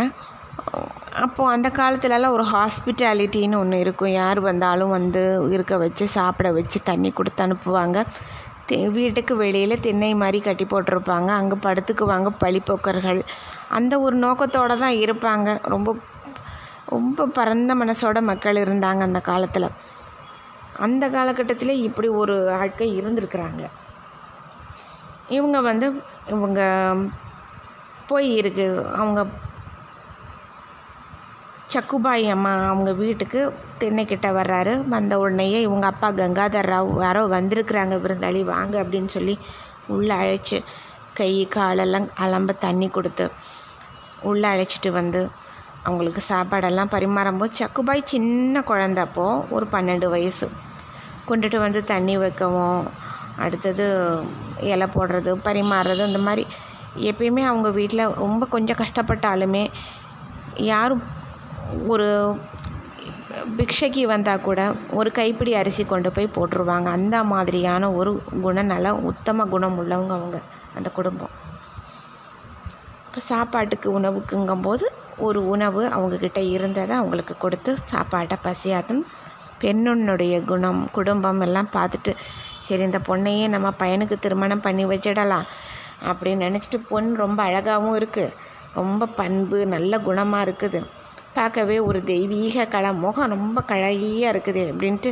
[1.24, 4.12] அப்போது அந்த காலத்துலலாம் ஒரு ஹாஸ்பிட்டாலிட்டின்னு ஒன்று இருக்கும்.
[4.22, 5.22] யார் வந்தாலும் வந்து
[5.54, 7.98] இருக்க வச்சு சாப்பிட வச்சு தண்ணி கொடுத்து அனுப்புவாங்க.
[8.76, 11.26] வீட்டுக்கு வெளியில் திண்ணை மாதிரி கட்டி போட்டிருப்பாங்க.
[11.26, 13.22] அங்கே படுத்துக்குவாங்க பழிப்போக்கர்கள்
[13.68, 15.58] அந்த ஒரு நோக்கத்தோடு தான் இருப்பாங்க.
[15.62, 15.96] ரொம்ப
[16.86, 19.68] ரொம்ப பரந்த மனசோட மக்கள் இருந்தாங்க அந்த காலத்தில்.
[20.78, 23.62] அந்த காலகட்டத்தில் இப்படி ஒரு ஆட்கள் இருந்திருக்கிறாங்க.
[25.28, 26.60] இவங்க வந்து இவங்க
[28.06, 28.86] போய் இருக்கு.
[28.96, 29.26] அவங்க
[31.74, 34.88] சக்குபாய் அம்மா அவங்க வீட்டுக்கு திண்ணைக்கிட்ட வர்றாரு.
[34.88, 39.38] வந்த உடனேயே இவங்க அப்பா கங்காதர் ராவ் யாரோ வந்திருக்கிறாங்க விருந்தாளி வாங்க அப்படின்னு சொல்லி
[39.86, 40.58] உள்ளே அழைச்சி
[41.14, 43.30] கை காலெல்லாம் அலம்ப தண்ணி கொடுத்து
[44.22, 45.20] உள்ளே அழைச்சிட்டு வந்து
[45.82, 50.46] அவங்களுக்கு சாப்பாடெல்லாம் பரிமாறும்போது சக்குபாய் சின்ன குழந்தப்போ ஒரு பன்னெண்டு வயசு.
[51.28, 52.88] கொண்டுட்டு வந்து தண்ணி வைக்கவும்
[53.36, 53.84] அடுத்தது
[54.70, 56.44] இலை போடுறது பரிமாறுறது இந்த மாதிரி
[57.10, 59.64] எப்பயுமே அவங்க வீட்டில் ரொம்ப கொஞ்சம் கஷ்டப்பட்டாலுமே
[60.56, 61.02] யாரும்
[61.86, 62.08] ஒரு
[63.58, 64.60] பிக்ஷைக்கு வந்தால் கூட
[64.98, 66.88] ஒரு கைப்பிடி அரிசி கொண்டு போய் போட்டுருவாங்க.
[66.98, 68.10] அந்த மாதிரியான ஒரு
[68.44, 70.38] குணநல உத்தம குணம் உள்ளவங்க அவங்க
[70.78, 71.32] அந்த குடும்பம்.
[73.06, 74.84] இப்போ சாப்பாட்டுக்கு உணவுக்குங்கும்போது
[75.26, 79.02] ஒரு உணவு அவங்கக்கிட்ட இருந்ததை அவங்களுக்கு கொடுத்து சாப்பாட்டை பசியாதும்
[79.62, 82.12] பெண்ணுன்னுடைய குணம் குடும்பம் எல்லாம் பார்த்துட்டு
[82.66, 85.46] சரி இந்த பொண்ணையே நம்ம பையனுக்கு திருமணம் பண்ணி வச்சிடலாம்.
[86.10, 88.34] அப்படின்னு நினச்சிட்டு பொண்ணு ரொம்ப அழகாகவும் இருக்குது
[88.78, 90.80] ரொம்ப பண்பு நல்ல குணமாக இருக்குது.
[91.34, 92.92] பார்க்கவே ஒரு தெய்வீக கலை.
[92.92, 95.10] முகம் ரொம்ப கழகியாக இருக்குது அப்படின்ட்டு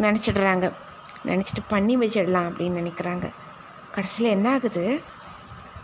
[0.00, 0.66] நினச்சிடுறாங்க.
[1.26, 3.26] நினச்சிட்டு பண்ணி வச்சிடலாம் அப்படின்னு நினைக்கிறாங்க.
[3.94, 5.00] கடைசியில் என்ன ஆகுது?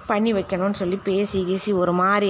[0.07, 2.29] பண்ணி வைக்கணும்னு சொல்லி பேசி கீசி ஒரு மாதிரி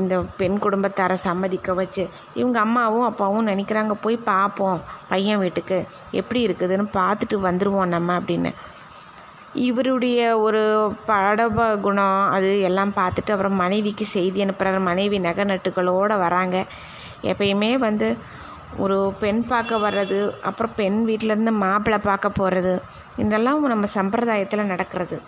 [0.00, 5.78] இந்த பெண் குடும்பத்தாரை சம்மதிக்க வச்சு இவங்க அம்மாவும் அப்பாவும் நினைக்கிறாங்க போய் பார்ப்போம் பையன் வீட்டுக்கு.
[6.10, 8.52] எப்படி இருக்குதுன்னு பார்த்துட்டு வந்துடுவோம் நம்ம அப்படின்னு.
[9.54, 16.64] இவருடைய ஒரு படப குணம் அது எல்லாம் பார்த்துட்டு அப்புறம் மனைவிக்கு செய்தி அனுப்புகிறார் மனைவி நகை நட்டுகளோடு வராங்க.
[17.22, 18.16] எப்பயுமே வந்து
[18.78, 22.82] ஒரு பெண் பார்க்க வர்றது அப்புறம் பெண் வீட்டிலேருந்து மாப்பிள்ளை பார்க்க போகிறது
[23.16, 25.20] இதெல்லாம் நம்ம சம்பிரதாயத்தில் நடக்கிறது.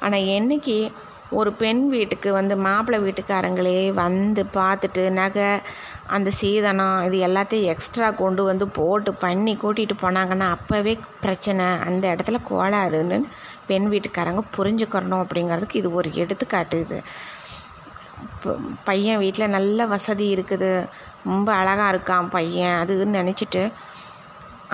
[0.00, 0.92] ஆனால் என்னைக்கு
[1.30, 5.60] ஒரு பெண் வீட்டுக்கு வந்து மாப்பிள்ளை வீட்டுக்காரங்களே வந்து பார்த்துட்டு நகை
[6.16, 10.94] அந்த சீதனம் இது எல்லாத்தையும் எக்ஸ்ட்ரா கொண்டு வந்து போட்டு பண்ணி கூட்டிகிட்டு போனாங்கன்னா அப்போவே
[11.24, 11.66] பிரச்சனை.
[11.88, 13.18] அந்த இடத்துல கோளாறுன்னு
[13.66, 16.98] பெண் வீட்டுக்காரங்க புரிஞ்சுக்கிறணும் அப்படிங்கிறதுக்கு இது ஒரு எடுத்துக்காட்டு இது.
[18.88, 20.70] பையன் வீட்டில் நல்ல வசதி இருக்குது.
[21.30, 23.62] ரொம்ப அழகாக இருக்கான் பையன் அதுன்னு நினச்சிட்டு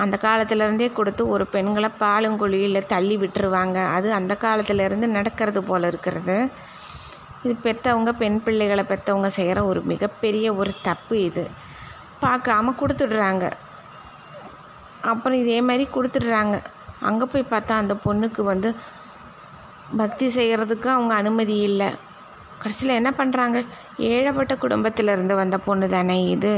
[0.03, 3.79] அந்த காலத்துலேருந்தே கொடுத்து ஒரு பெண்களை பாலுங்குழியில் தள்ளி விட்டுருவாங்க.
[3.97, 6.37] அது அந்த காலத்துலேருந்து நடக்கிறது போல் இருக்கிறது.
[7.45, 11.45] இது பெற்றவங்க பெண் பிள்ளைகளை பெற்றவங்க செய்கிற ஒரு மிகப்பெரிய ஒரு தப்பு இது.
[12.23, 13.45] பார்க்காம கொடுத்துடுறாங்க.
[15.11, 16.57] அப்புறம் இதே மாதிரி கொடுத்துடுறாங்க.
[17.09, 18.71] அங்கே போய் பார்த்தா அந்த பொண்ணுக்கு வந்து
[20.01, 21.91] பக்தி செய்கிறதுக்கு அவங்க அனுமதி இல்லை.
[22.63, 23.59] கடைசியில் என்ன பண்ணுறாங்க
[24.13, 26.53] ஏழப்பட்ட குடும்பத்திலேருந்து வந்த பொண்ணு தானே இது.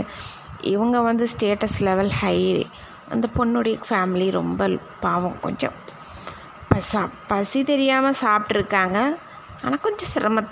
[0.75, 2.39] இவங்க வந்து ஸ்டேட்டஸ் லெவல் ஹை
[3.15, 4.69] அந்த பொண்ணுடைய ஃபேமிலி ரொம்ப
[5.05, 5.39] பாவம்.
[5.41, 5.77] கொஞ்சம்
[6.71, 8.99] பசா பசி தெரியாமல் சாப்பிட்ருக்காங்க
[9.65, 10.45] ஆனால் கொஞ்சம் சிரம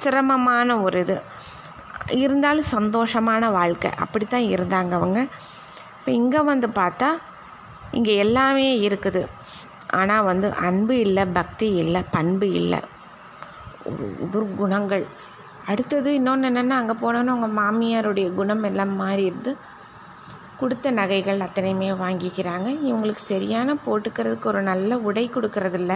[0.00, 1.16] சிரமமான ஒரு இது.
[2.24, 3.90] இருந்தாலும் சந்தோஷமான வாழ்க்கை.
[4.04, 5.20] அப்படி தான் இருந்தாங்க அவங்க.
[5.98, 7.08] இப்போ இங்கே வந்து பார்த்தா
[7.98, 9.22] இங்கே எல்லாமே இருக்குது.
[9.98, 12.80] ஆனால் வந்து அன்பு இல்லை பக்தி இல்லை பண்பு இல்லை.
[14.32, 15.04] துர்குணங்கள்.
[15.70, 19.52] அடுத்தது இன்னொன்று என்னென்னா அங்கே போனோன்னு அவங்க மாமியாருடைய குணம் எல்லாம் மாறிடுது.
[20.60, 22.68] கொடுத்த நகைகள் அத்தனையுமே வாங்கிக்கிறாங்க.
[22.88, 25.92] இவங்களுக்கு சரியான போட்டுக்கிறதுக்கு ஒரு நல்ல உடை கொடுக்கறதில்ல.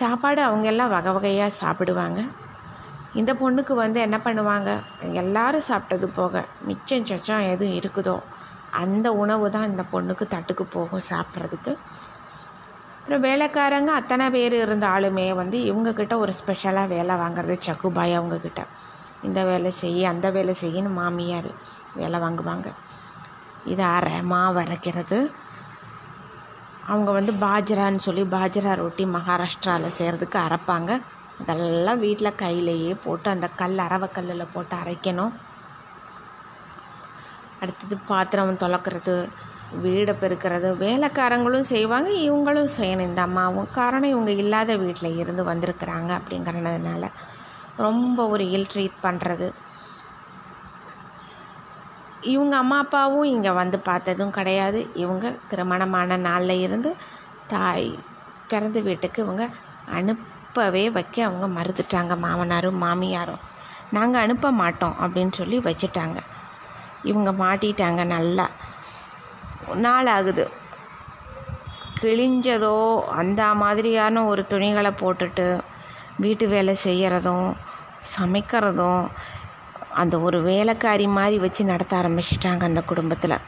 [0.00, 2.20] சாப்பாடு அவங்க எல்லாம் வகை வகையாக சாப்பிடுவாங்க.
[3.20, 4.70] இந்த பொண்ணுக்கு வந்து என்ன பண்ணுவாங்க?
[5.22, 8.16] எல்லாரும் சாப்பிட்டது போக மிச்சம் சச்சம் எதுவும் இருக்குதோ
[8.82, 11.72] அந்த உணவு தான் இந்த பொண்ணுக்கு தட்டுக்கு போகும் சாப்பிட்றதுக்கு.
[12.98, 18.62] அப்புறம் வேலைக்காரங்க அத்தனை பேர் இருந்தாலுமே வந்து இவங்கக்கிட்ட ஒரு ஸ்பெஷலாக வேலை வாங்குறது சக்குபாய் அவங்கக்கிட்ட
[19.22, 21.50] இந்த வேலை செய்ய அந்த வேலை செய்யன்னு மாமியார்
[22.00, 22.68] வேலை வாங்குவாங்க.
[23.64, 25.30] இது அரை மாவு அரைக்கிறது.
[26.86, 31.00] அவங்க வந்து பாஜரான்னு சொல்லி பாஜரா ரொட்டி மகாராஷ்டிராவில் செய்கிறதுக்கு அரைப்பாங்க.
[31.42, 35.34] அதெல்லாம் வீட்டில் கையிலேயே போட்டு அந்த கல் அரவை கல்லில் போட்டு அரைக்கணும்.
[37.62, 39.14] அடுத்தது பாத்திரம் துலக்கிறது
[39.84, 43.08] வீடை பெருக்கிறது வேலைக்காரங்களும் செய்வாங்க இவங்களும் செய்யணும்.
[43.10, 47.04] இந்த அம்மாவும் காரணம் இவங்க இல்லாத வீட்டில் இருந்து வந்திருக்கிறாங்க அப்படிங்கிறதுனால.
[47.86, 49.48] ரொம்ப ஒரு இல் ட்ரீட் பண்ணுறது
[52.32, 54.80] இவங்க அம்மா அப்பாவும் இங்கே வந்து பார்த்ததும் கிடையாது.
[55.02, 56.90] இவங்க திருமணமான நாளில் இருந்து
[57.52, 57.90] தாய்
[58.50, 59.44] பிறந்த வீட்டுக்கு இவங்க
[60.48, 63.42] அப்போவே வைக்க அவங்க மறுத்துட்டாங்க மாமனாரும் மாமியாரும்.
[63.90, 66.18] நாங்கள் அனுப்ப மாட்டோம் அப்படின்னு சொல்லி வச்சுட்டாங்க.
[67.02, 68.46] இவங்க மாட்டிட்டாங்க நல்லா.
[69.74, 70.44] நாள் ஆகுது
[72.00, 75.46] கிழிஞ்சதோ அந்த மாதிரியான ஒரு துணிகளை போட்டுட்டு
[76.16, 77.48] வீட்டு வேலை செய்கிறதும்
[78.16, 79.02] சமைக்கிறதும்
[79.94, 83.38] அந்த ஒரு வேலைக்காரி மாதிரி வச்சு நடத்த ஆரம்பிச்சிட்டாங்க அந்த குடும்பத்தில்.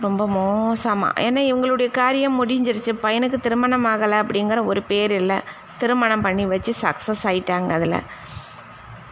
[0.00, 2.92] ரொம்ப மோசமாக ஏன்னா இவங்களுடைய காரியம் முடிஞ்சிருச்சு.
[3.04, 5.38] பையனுக்கு திருமணம் ஆகலை அப்படிங்கிற ஒரு பேர் இல்லை.
[5.78, 7.98] திருமணம் பண்ணி வச்சு சக்ஸஸ் ஆயிட்டாங்க அதில்.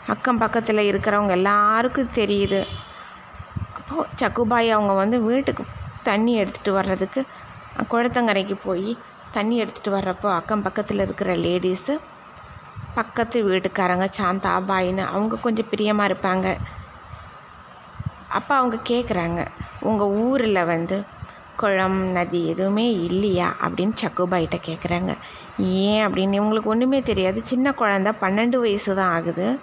[0.06, 2.60] அக்கம் பக்கத்தில் இருக்கிறவங்க எல்லாருக்கும் தெரியுது.
[3.78, 5.64] அப்போது சக்குபாய் அவங்க வந்து வீட்டுக்கு
[6.02, 7.20] தண்ணி எடுத்துகிட்டு வர்றதுக்கு
[7.92, 8.90] குளத்தங்கரைக்கு போய்
[9.32, 11.94] தண்ணி எடுத்துகிட்டு வர்றப்போ அக்கம் பக்கத்தில் இருக்கிற லேடிஸு
[12.94, 16.46] பக்கத்து வீட்டுக்காரங்க சாந்தா பாயின்னு அவங்க கொஞ்சம் பிரியமாக இருப்பாங்க.
[18.28, 19.46] அப்போ அவங்க கேட்குறாங்க
[19.80, 21.04] உங்கள் ஊரில் வந்து
[21.56, 23.54] குளம் நதி எதுவுமே இல்லையா?
[23.62, 25.14] அப்படின்னு சக்குபாயிட்ட கேட்குறாங்க
[25.58, 27.40] ஏன் அப்படின்னு இவங்களுக்கு ஒன்றுமே தெரியாது.
[27.44, 29.58] சின்ன குழந்த பன்னெண்டு வயசு தான் ஆகுது.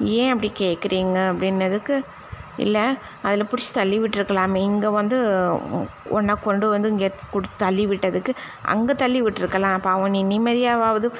[0.00, 2.02] ஏன் அப்படி கேட்குறீங்க அப்படின்னதுக்கு
[2.56, 2.84] இல்லை
[3.22, 4.56] அதில் பிடிச்சி தள்ளி விட்டுருக்கலாமே.
[4.56, 5.16] இங்கே வந்து
[6.10, 9.78] ஒன்றா கொண்டு வந்து இங்கே கொடு தள்ளி விட்டதுக்கு அங்கே தள்ளி விட்டுருக்கலாம்.
[9.78, 11.10] பாவம் நீ நிம்மதியாவது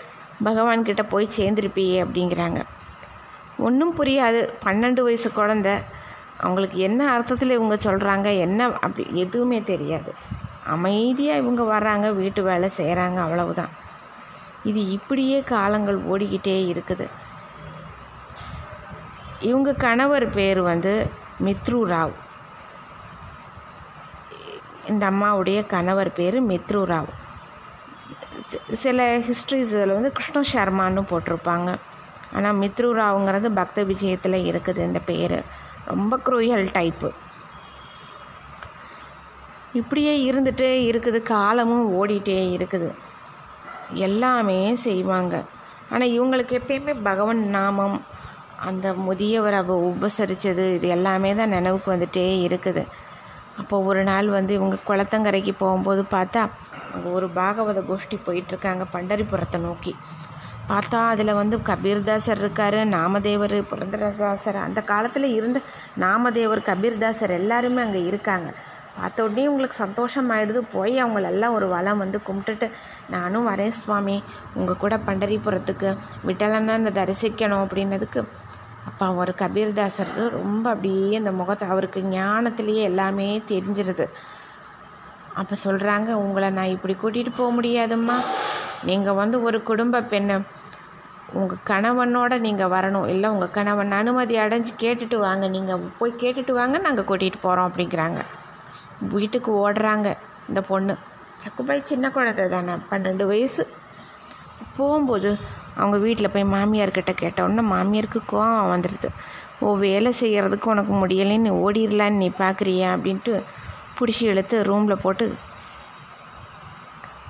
[0.45, 2.63] பகவான்கிட்ட போய் சேர்ந்துருப்பியே அப்படிங்கிறாங்க.
[3.59, 4.49] ஒன்றும் புரியாது.
[4.65, 5.83] பன்னெண்டு வயசு குழந்த.
[6.43, 10.11] அவங்களுக்கு என்ன அர்த்தத்தில் இவங்க சொல்கிறாங்க என்ன அப்படி எதுவுமே தெரியாது.
[10.75, 13.73] அமைதியாக இவங்க வர்றாங்க வீட்டு வேலை செய்கிறாங்க அவ்வளவுதான்.
[14.71, 17.07] இது இப்படியே காலங்கள் ஓடிக்கிட்டே இருக்குது.
[19.49, 20.93] இவங்க கணவர் பேர் வந்து
[21.47, 22.15] மித்ரு ராவ்.
[24.91, 27.11] இந்த அம்மாவுடைய கணவர் பேர் மித்ரு ராவ்.
[28.83, 31.71] சில ஹிஸ்ட்ரிஸ் இதில் வந்து கிருஷ்ண சர்மான்னு போட்டிருப்பாங்க.
[32.37, 35.39] ஆனால் மித்ரு ராவுங்கிறது பக்த விஜயத்தில் இருக்குது இந்த பேர்.
[35.91, 37.11] ரொம்ப குரூயல் டைப்பு
[39.79, 42.89] இப்படியே இருந்துகிட்டே இருக்குது காலமும் ஓடிட்டே இருக்குது.
[44.07, 45.35] எல்லாமே செய்வாங்க.
[45.93, 47.99] ஆனால் இவங்களுக்கு எப்பயுமே பகவன் நாமம்
[48.69, 52.83] அந்த முதியவர் அவ உபசரித்தது இது எல்லாமே தான் நினைவுக்கு வந்துட்டே இருக்குது.
[53.61, 56.43] அப்போ ஒரு நாள் வந்து இவங்க குளத்தங்கரைக்கு போகும்போது பார்த்தா
[56.95, 59.95] அங்கே ஒரு பாகவத கோஷ்டி போயிட்டுருக்காங்க பண்டரிபுரத்தை நோக்கி.
[60.71, 65.59] பார்த்தா அதில் வந்து கபீர்தாசர் இருக்கார் நாமதேவர் புரந்தரதாசர் அந்த காலத்தில் இருந்த
[66.05, 68.49] நாமதேவர் கபீர்தாசர் எல்லாருமே அங்கே இருக்காங்க.
[68.97, 72.67] பார்த்த உடனே உங்களுக்கு சந்தோஷமாயிடுது போய் அவங்களெல்லாம் ஒரு வளம் வந்து கும்பிட்டுட்டு
[73.15, 74.17] நானும் வரேன் சுவாமி.
[74.55, 75.91] உங்கள் கூட பண்டரிபுரத்துக்கு
[76.29, 78.23] விட்டலன்னா தரிசிக்கணும் அப்படின்னதுக்கு
[78.89, 84.07] அப்போ அவர் கபீர்தாசர் ரொம்ப அப்படியே அந்த முகத்தை அவருக்கு ஞானத்திலேயே எல்லாமே தெரிஞ்சிருது.
[85.41, 88.19] அப்போ சொல்கிறாங்க உங்களை நான் இப்படி கூட்டிகிட்டு போக முடியாதும்மா.
[88.85, 90.37] நீங்கள் வந்து ஒரு குடும்ப பெண்ணு.
[91.33, 93.09] உங்கள் கணவனோட நீங்கள் வரணும்.
[93.09, 95.49] இல்லை உங்கள் கணவன் அனுமதி அடைஞ்சு கேட்டுட்டு வாங்க.
[95.49, 98.21] நீங்கள் போய் கேட்டுட்டு வாங்க நாங்கள் கூட்டிகிட்டு போகிறோம் அப்படிங்கிறாங்க.
[99.15, 100.17] வீட்டுக்கு ஓடுறாங்க
[100.49, 100.97] இந்த பொண்ணு.
[101.45, 103.67] சக்குபாய் சின்ன குழந்தை தானே பன்னெண்டு வயசு.
[104.77, 105.39] போகும்போது
[105.77, 109.09] அவங்க வீட்டில் போய் மாமியார்கிட்ட கேட்ட மாமியாருக்கு கோவம் வந்துடுது
[109.61, 113.43] ஓ வேலை செய்கிறதுக்கு உனக்கு முடியலைன்னு நீ ஓடிடலான்னு நீ பார்க்குறியா அப்படின்ட்டு
[113.99, 115.35] பிடிச்சி இழுத்து ரூமில் போட்டு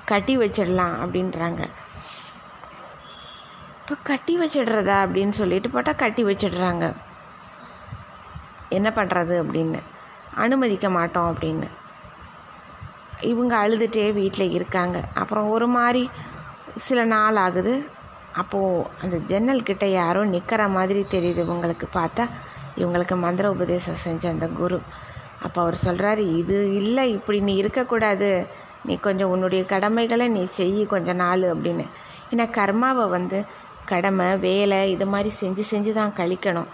[0.05, 1.61] கட்டி வச்சிடலாம் அப்படின்றாங்க.
[3.89, 6.95] இப்போ கட்டி வச்சிடுறதா அப்படின்னு சொல்லிட்டு போட்டால் கட்டி வச்சிடுறாங்க.
[8.69, 9.79] என்ன பண்ணுறது அப்படின்னு.
[10.35, 11.67] அனுமதிக்க மாட்டோம் அப்படின்னு.
[13.21, 15.03] இவங்க அழுதுகிட்டே வீட்டில் இருக்காங்க.
[15.13, 16.09] அப்புறம் ஒரு மாதிரி
[16.77, 17.85] சில நாள் ஆகுது.
[18.33, 22.29] அப்போது அந்த ஜன்னல் கிட்ட யாரோ நிற்கிற மாதிரி தெரியுது இவங்களுக்கு பார்த்தா.
[22.77, 24.81] இவங்களுக்கு மந்திர உபதேசம் செஞ்ச அந்த குரு.
[25.41, 28.47] அப்போ அவர் சொல்கிறாரு இது இல்லை இப்படி நீ இருக்கக்கூடாது.
[28.85, 31.87] நீ கொஞ்சம் உன்னுடைய கடமைகளை நீ செய் கொஞ்ச நாள் அப்படின்னு.
[32.31, 36.69] ஏன்னா கர்மாவை வந்து கடமை வேலை இது மாதிரி செஞ்சு செஞ்சு தான் கழிக்கணும்.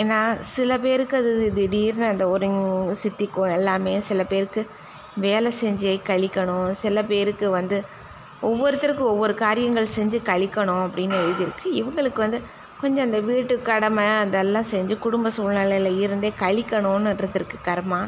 [0.00, 0.18] ஏன்னா
[0.56, 2.48] சில பேருக்கு அது திடீர்னு அந்த ஒரு
[3.02, 4.62] சித்திக்கும் எல்லாமே சில பேருக்கு
[5.24, 6.68] வேலை செஞ்சே கழிக்கணும்.
[6.84, 7.78] சில பேருக்கு வந்து
[8.48, 11.66] ஒவ்வொருத்தருக்கும் ஒவ்வொரு காரியங்கள் செஞ்சு கழிக்கணும் அப்படின்னு எழுதியிருக்கு.
[11.80, 12.40] இவங்களுக்கு வந்து
[12.82, 18.00] கொஞ்சம் அந்த வீட்டு கடமை அதெல்லாம் செஞ்சு குடும்ப சூழ்நிலையில் இருந்தே கழிக்கணும்ன்றதுக்கு கர்மா.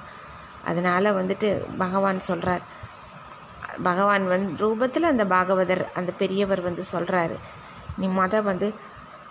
[0.71, 2.63] அதனால் வந்துட்டு பகவான் சொல்கிறார்
[3.85, 7.37] பகவான் வந்து ரூபத்தில் அந்த பாகவதர் அந்த பெரியவர் வந்து சொல்கிறாரு
[7.99, 8.69] நீ மொதல் வந்து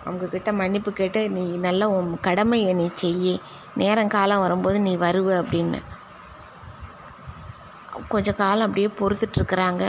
[0.05, 3.33] அவங்கக்கிட்ட மன்னிப்பு கேட்டு நீ நல்ல உன் கடமையை நீ செய்யி.
[3.81, 5.79] நேரம் காலம் வரும்போது நீ வருவ அப்படின்னு.
[8.13, 9.83] கொஞ்ச காலம் அப்படியே பொறுத்துட்ருக்குறாங்க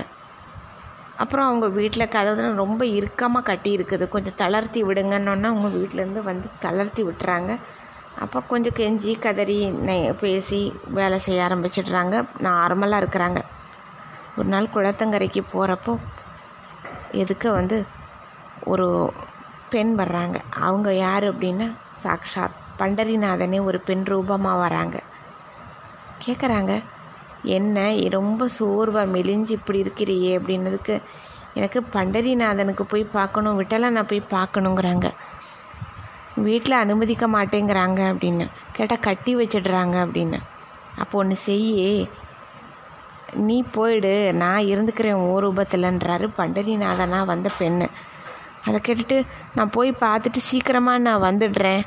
[1.23, 4.05] அப்புறம் அவங்க வீட்டில் கதவு ரொம்ப இறுக்கமாக கட்டி இருக்குது.
[4.09, 7.53] கொஞ்சம் தளர்த்தி விடுங்கன்னொன்னா அவங்க வீட்டிலேருந்து வந்து தளர்த்தி விட்டுறாங்க.
[8.23, 9.57] அப்போ கொஞ்சம் கெஞ்சி கதறி
[10.21, 10.61] பேசி
[10.99, 12.15] வேலை செய்ய ஆரம்பிச்சிடுறாங்க.
[12.49, 13.41] நார்மலாக இருக்கிறாங்க.
[14.39, 15.95] ஒரு நாள் குளத்தங்கரைக்கு போகிறப்போ
[17.23, 17.79] எதுக்க வந்து
[18.65, 19.13] ஒரு
[19.71, 20.35] பெண் வர்றாங்க.
[20.51, 22.59] அவங்க யார் அப்படின்னா சாக்ஷாத்.
[22.79, 25.01] பண்டரிநாதனே ஒரு பெண் ரூபமாக வராங்க.
[26.27, 26.83] கேட்குறாங்க
[27.43, 31.03] என்ன ரொம்ப சோர்வாக மெலிஞ்சு இப்படி இருக்கிறியே அப்படின்னதுக்கு
[31.55, 35.11] எனக்கு பண்டரிநாதனுக்கு போய் பார்க்கணும் விட்டலை நான் போய் பார்க்கணுங்கிறாங்க.
[36.35, 38.49] வீட்டில் அனுமதிக்க மாட்டேங்கிறாங்க அப்படின்னு.
[38.73, 40.39] கேட்டால் கட்டி வச்சிடுறாங்க அப்படின்னு.
[40.99, 42.09] அப்போ ஒன்று செய்யே
[43.33, 47.89] நீ போயிடு நான் இருந்துக்கிறேன் ஓ ரூபத்தில்ன்றாரு பண்டரிநாதனா வந்த பெண்ணு.
[48.65, 51.83] அதை கேட்டுட்டு நான் போய் பார்த்துட்டு சீக்கிரமாக நான் வந்துடுறேன்.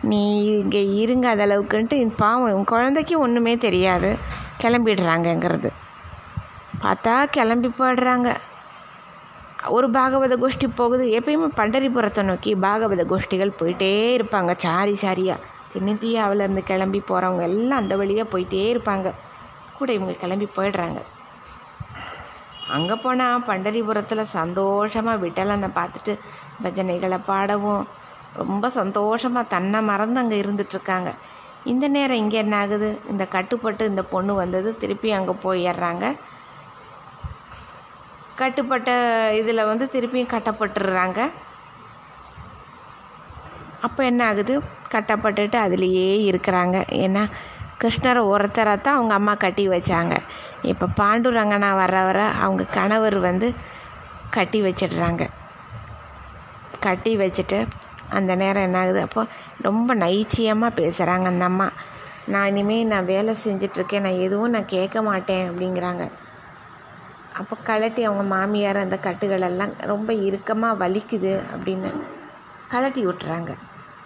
[0.00, 4.18] நீ இங்கே இருங்க அதளவுக்குன்ட்டு பாவம் உன் குழந்தைக்கு ஒன்றுமே தெரியாது.
[4.62, 5.70] கிளம்பிடுறாங்கங்கிறது.
[6.82, 8.36] பார்த்தா கிளம்பி போயிடுறாங்க.
[9.68, 11.04] ஒரு பாகவத கோஷ்டி போகுது.
[11.18, 14.52] எப்பயுமே பண்டரிபுரத்தை நோக்கி பாகவத கோஷ்டிகள் போயிட்டே இருப்பாங்க.
[14.56, 15.38] சாரி சாரியாக
[15.74, 19.10] தென்னிந்தியாவிலேருந்து கிளம்பி போகிறவங்க எல்லாம் அந்த வழியாக போயிட்டே இருப்பாங்க.
[19.78, 21.00] கூட இவங்க கிளம்பி போயிடுறாங்க.
[22.76, 26.12] அங்கே போனால் பண்டரிபுரத்தில் சந்தோஷமாக விட்டலனை பார்த்துட்டு
[26.64, 27.84] பஜனைகளை பாடவும்.
[28.40, 31.10] ரொம்ப சந்தோஷமாக தன்னை மறந்து அங்கே இருந்துட்டுருக்காங்க.
[31.72, 32.90] இந்த நேரம் இங்கே என்ன ஆகுது?
[33.12, 36.04] இந்த கட்டுப்பட்டு இந்த பொண்ணு வந்தது திருப்பி அங்கே போயிடுறாங்க.
[38.40, 38.90] கட்டுப்பட்ட
[39.40, 41.20] இதில் வந்து திருப்பியும் கட்டப்பட்டுடுறாங்க
[43.86, 44.54] அப்போ என்ன ஆகுது?
[44.94, 46.76] கட்டப்பட்டுட்டு அதுலேயே இருக்கிறாங்க.
[47.04, 47.22] ஏன்னா
[47.82, 50.16] கிருஷ்ணரை ஒருத்தரை தான் அவங்க அம்மா கட்டி வச்சாங்க.
[50.62, 53.54] இப்போ பாண்டுரங்கனா வர வர அவங்க கணவர் வந்து
[54.30, 55.22] கட்டி வச்சிடுறாங்க.
[56.80, 57.58] கட்டி வச்சுட்டு
[58.08, 59.00] அந்த நேரம் என்ன ஆகுது?
[59.00, 59.22] அப்போ
[59.60, 61.66] ரொம்ப நைச்சியமாக பேசுகிறாங்க அந்த அம்மா.
[62.28, 66.04] நான் இனிமேல் நான் வேலை செஞ்சிட்ருக்கேன் நான் எதுவும் நான் கேட்க மாட்டேன் அப்படிங்கிறாங்க.
[67.40, 71.90] அப்போ கழட்டி அவங்க மாமியார் அந்த கட்டுகளெல்லாம் ரொம்ப இறுக்கமாக வலிக்குது அப்படின்னு
[72.68, 73.52] கழட்டி விட்டுறாங்க.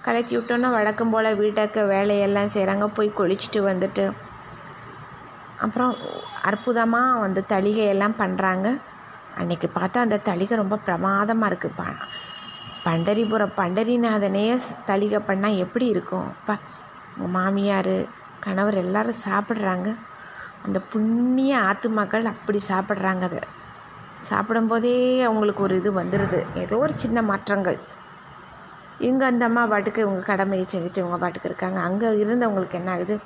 [0.07, 4.05] கழட்டி விட்டோன்னா வழக்கம் போல் வீட்டுக்கு வேலையெல்லாம் செய்கிறாங்க போய் குளிச்சுட்டு வந்துட்டு
[5.65, 5.93] அப்புறம்
[6.49, 8.67] அற்புதமாக வந்து தளிகையெல்லாம் பண்ணுறாங்க
[9.41, 11.85] அன்றைக்கி பார்த்தா அந்த தளிகை ரொம்ப பிரமாதமாக இருக்குது ப
[12.87, 14.55] பண்டரிபுரம் பண்டரிநாதனையே
[14.91, 16.29] தளிகை பண்ணால் எப்படி இருக்கும்?
[16.35, 16.55] அப்பா
[17.15, 17.97] உங்கள் மாமியார்
[18.45, 19.89] கணவர் எல்லோரும் சாப்பிட்றாங்க.
[20.67, 23.43] அந்த புண்ணிய ஆத்துமாக்கள் அப்படி சாப்பிட்றாங்க அதை.
[24.31, 24.97] சாப்பிடும்போதே
[25.29, 27.79] அவங்களுக்கு ஒரு இது வந்துடுது ஏதோ ஒரு சின்ன மாற்றங்கள்.
[29.01, 31.81] இவங்க அந்த அம்மா பாட்டுக்கு இவங்க கடமையை செஞ்சுட்டு இவங்க பாட்டுக்கு இருக்காங்க.
[31.81, 33.17] அங்கே இருந்தவங்களுக்கு என்ன ஆகுது?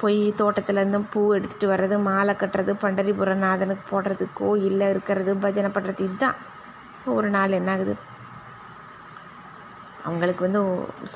[0.00, 6.36] போய் தோட்டத்துலேருந்து பூ எடுத்துகிட்டு வர்றது மாலை கட்டுறது பண்டரிபுரநாதனுக்கு போடுறது கோயிலில் இருக்கிறது பஜனை பண்ணுறது இதுதான்.
[7.04, 7.94] ஒரு நாள் என்ன ஆகுது?
[10.04, 10.62] அவங்களுக்கு வந்து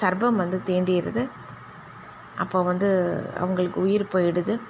[0.01, 1.29] சர்பம் வந்து தேண்டிடுது.
[2.39, 2.89] அப்போ வந்து
[3.39, 4.61] அவங்களுக்கு உயிர் போயிடுது.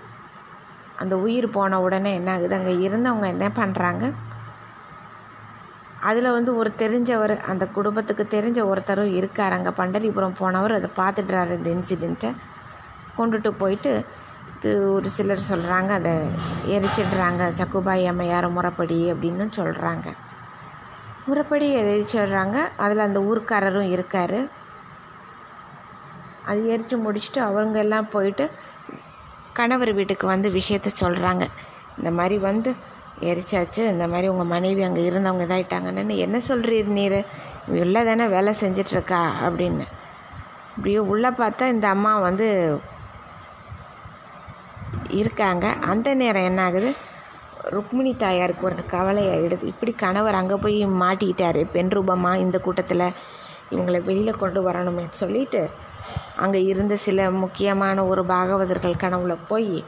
[0.97, 2.55] அந்த உயிர் போன உடனே என்ன ஆகுது?
[2.55, 4.13] அங்கே இருந்தவங்க என்ன பண்ணுறாங்க
[6.09, 9.57] அதில் வந்து ஒரு தெரிஞ்சவர் அந்த குடும்பத்துக்கு தெரிஞ்ச ஒருத்தரும் இருக்கார்.
[9.57, 12.31] அங்கே பண்டரிபுரம் போனவர் அதை பார்த்துட்றாரு இந்த இன்சிடெண்ட்டை
[13.19, 13.93] கொண்டுட்டு போயிட்டு
[14.55, 16.13] இது ஒரு சிலர் சொல்கிறாங்க அதை
[16.75, 17.43] எரிச்சிடுறாங்க.
[17.61, 20.09] சக்குபாய் அம்மையார் முறைப்படி அப்படின்னு சொல்கிறாங்க
[21.29, 22.57] முறைப்படி எரிச்சிடுறாங்க.
[22.85, 24.39] அதில் அந்த ஊர்க்காரரும் இருக்கார்.
[26.51, 28.45] அது எரித்து முடிச்சுட்டு அவங்க எல்லாம் போயிட்டு
[29.59, 31.45] கணவர் வீட்டுக்கு வந்து விஷயத்த சொல்கிறாங்க
[31.99, 32.71] இந்த மாதிரி வந்து
[33.21, 37.25] எரிச்சாச்சு இந்த மாதிரி உங்கள் மனைவி அங்கே இருந்தவங்க இதாயிட்டாங்கன்னு என்ன சொல்கிறீர் நீர்?
[37.67, 39.23] உள்ளே தானே வேலை செஞ்சிட்ருக்கா?
[39.43, 39.85] அப்படின்னு.
[40.77, 42.79] இப்படியே உள்ளே பார்த்தா இந்த அம்மா வந்து
[45.09, 45.69] இருக்காங்க.
[45.69, 46.95] அந்த நேரம் என்ன ஆகுது?
[47.63, 53.13] ருக்மிணி தாயாருக்கு ஒரு கவலை ஆகிடுது இப்படி கணவர் அங்கே போய் மாட்டிக்கிட்டார் பெண் ரூபமாக இந்த கூட்டத்தில்?
[53.71, 55.71] இவங்களை வெளியில் கொண்டு வரணுமே சொல்லிட்டு
[56.37, 59.85] அங்கே இருந்த சில முக்கியமான ஒரு பாகவதர்கள் கனவுல போய்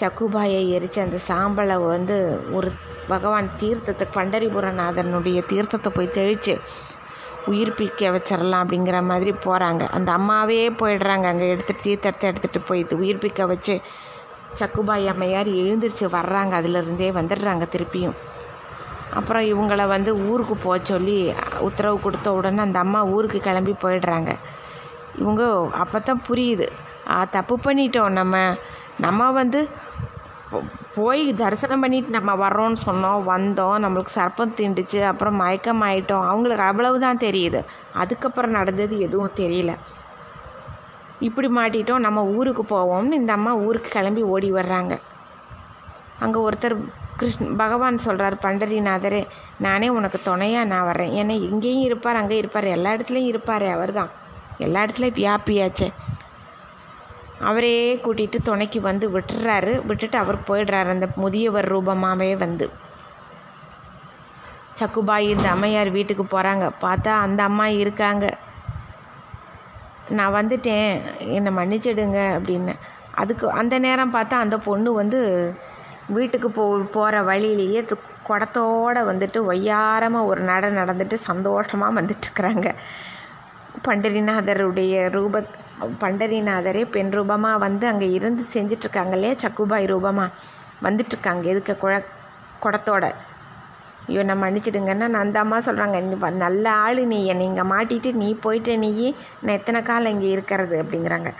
[0.00, 2.16] சக்குபாயை எரித்து அந்த சாம்பலை வந்து
[2.56, 2.68] ஒரு
[3.12, 6.54] பகவான் தீர்த்தத்தை பண்டரிபுரநாதனுடைய தீர்த்தத்தை போய் தெளித்து
[7.52, 11.26] உயிர்ப்பிக்க வச்சிடலாம் அப்படிங்கிற மாதிரி போகிறாங்க அந்த அம்மாவே போயிடுறாங்க.
[11.32, 13.74] அங்கே எடுத்துகிட்டு தீர்த்தத்தை எடுத்துகிட்டு போய் உயிர்ப்பிக்க வச்சு
[14.60, 16.52] சக்குபாய் அம்மையார் எழுந்திரிச்சு வர்றாங்க.
[16.60, 18.16] அதிலிருந்தே வந்துடுறாங்க திருப்பியும்.
[19.18, 21.18] அப்புறம் இவங்கள வந்து ஊருக்கு போக சொல்லி
[21.66, 24.32] உத்தரவு கொடுத்த உடனே அந்த அம்மா ஊருக்கு கிளம்பி போயிடுறாங்க.
[25.20, 25.42] இவங்க
[25.82, 26.66] அப்போ தான் புரியுது
[27.36, 28.36] தப்பு பண்ணிட்டோம் நம்ம.
[29.04, 29.60] நம்ம வந்து
[30.96, 36.98] போய் தரிசனம் பண்ணிட்டு நம்ம வர்றோம்னு சொன்னோம் வந்தோம் நம்மளுக்கு சர்ப்பம் தீண்டுச்சு அப்புறம் மயக்கம் ஆயிட்டோம் அவங்களுக்கு அவ்வளவு
[37.04, 37.60] தான் தெரியுது.
[38.02, 39.72] அதுக்கப்புறம் நடந்தது எதுவும் தெரியல.
[41.28, 44.94] இப்படி மாட்டிட்டோம் நம்ம ஊருக்கு போவோம்னு இந்த அம்மா ஊருக்கு கிளம்பி ஓடி வர்றாங்க.
[46.24, 46.76] அங்கே ஒருத்தர்
[47.20, 49.22] கிருஷ்ண பகவான் சொல்கிறார் பண்டரிநாதரே
[49.66, 54.10] நானே உனக்கு துணையாக நான் வரேன் ஏன்னா இங்கேயும் இருப்பார் அங்கே இருப்பார் எல்லா இடத்துலையும் இருப்பார் அவர் தான்
[54.66, 55.88] எல்லா இடத்துலையும் வியாபியாச்சே.
[57.40, 59.86] அவரே கூட்டிகிட்டு துணைக்கு வந்து விட்டுறாரு.
[59.86, 60.88] விட்டுட்டு அவர் போயிடுறாரு.
[60.88, 62.70] அந்த முதியவர் ரூபமாகவே வந்து.
[64.78, 68.36] சக்குபாய் இந்த அம்மையார் வீட்டுக்கு போகிறாங்க பார்த்தா அந்த அம்மா இருக்காங்க.
[70.08, 71.00] நான் வந்துட்டேன்.
[71.18, 72.74] என்னை மன்னிச்சிடுங்க அப்படின்னு.
[73.14, 75.54] அதுக்கு அந்த நேரம் பார்த்தா அந்த பொண்ணு வந்து
[76.06, 77.86] வீட்டுக்கு போ போகிற வழியிலேயே
[78.28, 82.74] குடத்தோடு வந்துட்டு ஒய்யாரமாக ஒரு நடை நடந்துட்டு சந்தோஷமாக வந்துட்டுருக்குறாங்க
[83.88, 85.42] பண்டரிநாதருடைய ரூப
[86.02, 89.34] பண்டரிநாதரே பெண் ரூபமாக வந்து அங்கே இருந்து செஞ்சிட்ருக்காங்க இல்லையா?
[89.44, 90.28] சக்குபாய் ரூபமாக
[90.86, 91.94] வந்துட்டுருக்காங்க எதுக்கு குழ
[92.64, 93.04] குடத்தோட?
[94.08, 98.28] ஐயோ நான் மன்னிச்சிடுங்கன்னா நான் அந்த அம்மா சொல்கிறாங்க நீ நல்ல ஆள் நீ என்னை இங்கே மாட்டிட்டு நீ
[98.44, 98.90] போயிட்டு நீ
[99.44, 100.76] நான் எத்தனை காலம் இங்கே இருக்கிறது?
[100.82, 101.30] அப்படிங்கிறாங்க.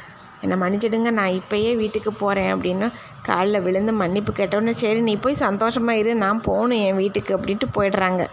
[0.44, 2.86] என்னை மன்னிச்சிடுங்க நான் இப்போயே வீட்டுக்கு போகிறேன் அப்படின்னு
[3.28, 8.24] காலில் விழுந்து மன்னிப்பு கேட்டோன்னே சரி நீ போய் சந்தோஷமாக இரு நான் போகணும் என் வீட்டுக்கு அப்படின்ட்டு போயிடுறாங்க.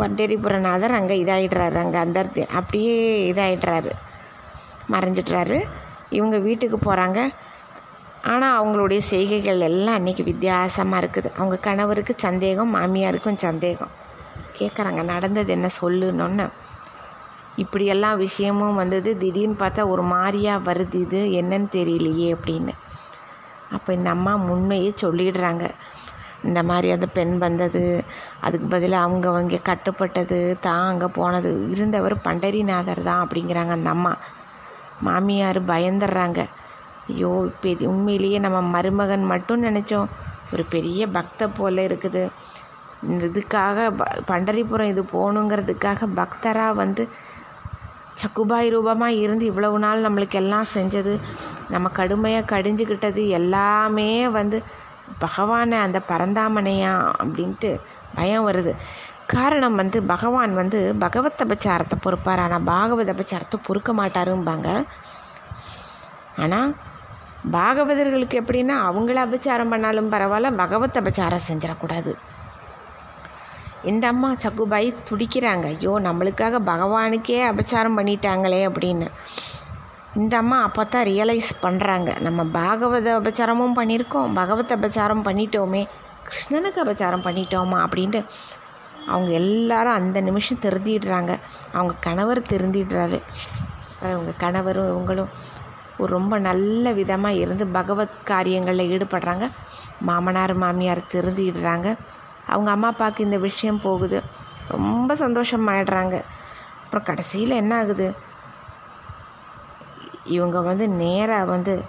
[0.00, 2.18] பண்டேரிபுரநாதர் அங்கே இதாகிடுறாரு அங்கே அந்த
[2.58, 2.96] அப்படியே
[3.32, 3.92] இதாகிடுறாரு
[4.92, 5.58] மறைஞ்சிட்றாரு.
[6.16, 7.20] இவங்க வீட்டுக்கு போகிறாங்க
[8.32, 11.28] ஆனால் அவங்களுடைய செய்கைகள் எல்லாம் அன்றைக்கி வித்தியாசமாக இருக்குது.
[11.38, 13.92] அவங்க கணவருக்கு சந்தேகம் மாமியாருக்கும் சந்தேகம்.
[14.58, 16.46] கேட்குறாங்க நடந்தது என்ன சொல்லுன்னொன்னு
[17.62, 19.10] இப்படியெல்லாம் விஷயமும் வந்தது.
[19.18, 21.20] திடீர்னு பார்த்தா ஒரு மாதிரியாக வருது இது.
[21.40, 22.74] என்னன்னு தெரியலையே அப்படின்னு.
[23.76, 25.64] அப்போ இந்த அம்மா முன்னையே சொல்லிடுறாங்க.
[26.46, 27.82] இந்த மாதிரி அந்த பெண் வந்தது.
[28.46, 31.50] அதுக்கு பதிலாக அவங்க அவங்க கட்டுப்பட்டது தான் அங்கே போனது.
[31.74, 34.12] இருந்தவர் பண்டரிநாதர் தான் அப்படிங்கிறாங்க அந்த அம்மா.
[35.06, 36.40] மாமியார் பயந்துடுறாங்க.
[37.10, 40.08] ஐயோ இப்போ இது உண்மையிலேயே நம்ம மருமகன் மட்டும் நினச்சோம்.
[40.52, 42.22] ஒரு பெரிய பக்த போல் இருக்குது.
[43.08, 47.02] இந்த இதுக்காக ப பண்டரிபுரம் இது போகணுங்கிறதுக்காக பக்தராக வந்து
[48.20, 51.12] சக்குபாய் ரூபமாக இருந்து இவ்வளவு நாள் நம்மளுக்கு எல்லாம் செஞ்சது.
[51.74, 54.58] நம்ம கடுமையாக கடிஞ்சுக்கிட்டது எல்லாமே வந்து
[55.18, 56.92] பகவானை அந்த பரந்தாமனையா
[57.22, 57.80] அப்படின்ட்டு
[58.14, 58.74] பயம் வருது.
[59.26, 62.42] காரணம் வந்து பகவான் வந்து பகவத் அபச்சாரத்தை பொறுப்பார்.
[62.44, 64.84] ஆனால் பாகவத அபச்சாரத்தை பொறுக்க மாட்டாரும்பாங்க.
[66.36, 66.74] ஆனால்
[67.50, 72.14] பாகவதர்களுக்கு எப்படின்னா அவங்கள அபச்சாரம் பண்ணாலும் பரவாயில்ல பகவத் அபச்சாரம் செஞ்சிடக்கூடாது.
[73.84, 75.66] இந்த அம்மா சக்குபாய் துடிக்கிறாங்க.
[75.66, 79.08] ஐயோ நம்மளுக்காக பகவானுக்கே அபச்சாரம் பண்ணிட்டாங்களே அப்படின்னு.
[80.14, 84.34] இந்த அம்மா அப்போ தான் ரியலைஸ் பண்ணுறாங்க நம்ம பாகவத அபச்சாரமும் பண்ணியிருக்கோம்.
[84.34, 85.88] பகவத் அபச்சாரம் பண்ணிட்டோமே.
[86.24, 88.24] கிருஷ்ணனுக்கு அபச்சாரம் பண்ணிட்டோமா அப்படின்ட்டு
[89.06, 91.38] அவங்க எல்லாரும் அந்த நிமிஷம் திருந்திடுறாங்க.
[91.72, 93.22] அவங்க கணவர் திருந்திடுறாரு.
[94.02, 95.28] அவங்க கணவரும் இவங்களும்
[95.98, 99.50] ஒரு ரொம்ப நல்ல விதமாக இருந்து பகவத் காரியங்களில் ஈடுபடுறாங்க.
[100.00, 101.96] மாமனார் மாமியார் திருந்திடுறாங்க.
[102.46, 104.22] அவங்க அம்மா அப்பாவுக்கு இந்த விஷயம் போகுது.
[104.68, 106.22] ரொம்ப சந்தோஷமாயிடுறாங்க.
[106.84, 108.14] அப்புறம் கடைசியில் என்ன ஆகுது?
[110.28, 111.84] இவங்க வந்து நேராக வந்து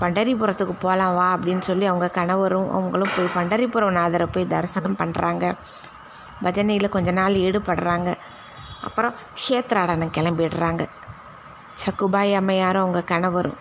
[0.00, 5.54] பண்டரிபுரத்துக்கு போகலாம் வா அப்படின்னு சொல்லி அவங்க கணவரும் அவங்களும் போய் பண்டரிபுரம் நாதரை போய் தரிசனம் பண்ணுறாங்க
[6.42, 8.14] பஜனையில் கொஞ்ச நாள் ஈடுபடுறாங்க.
[8.82, 10.88] அப்புறம் க்ஷேத்ராடனம் கிளம்பிடுறாங்க.
[11.84, 13.56] சக்குபாய் அம்மையாரும் அவங்க கணவரும்.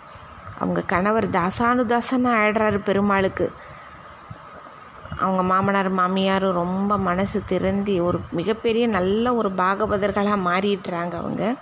[0.60, 3.54] அவங்க கணவர் தாசானுதாசனாக ஆயிடுறாரு பெருமாளுக்கு.
[5.20, 11.56] அவங்க மாமனார் மாமியாரும் ரொம்ப மனசு திறந்தி ஒரு மிகப்பெரிய நல்ல ஒரு பாகவதர்களாக மாறிடுறாங்க அவங்க.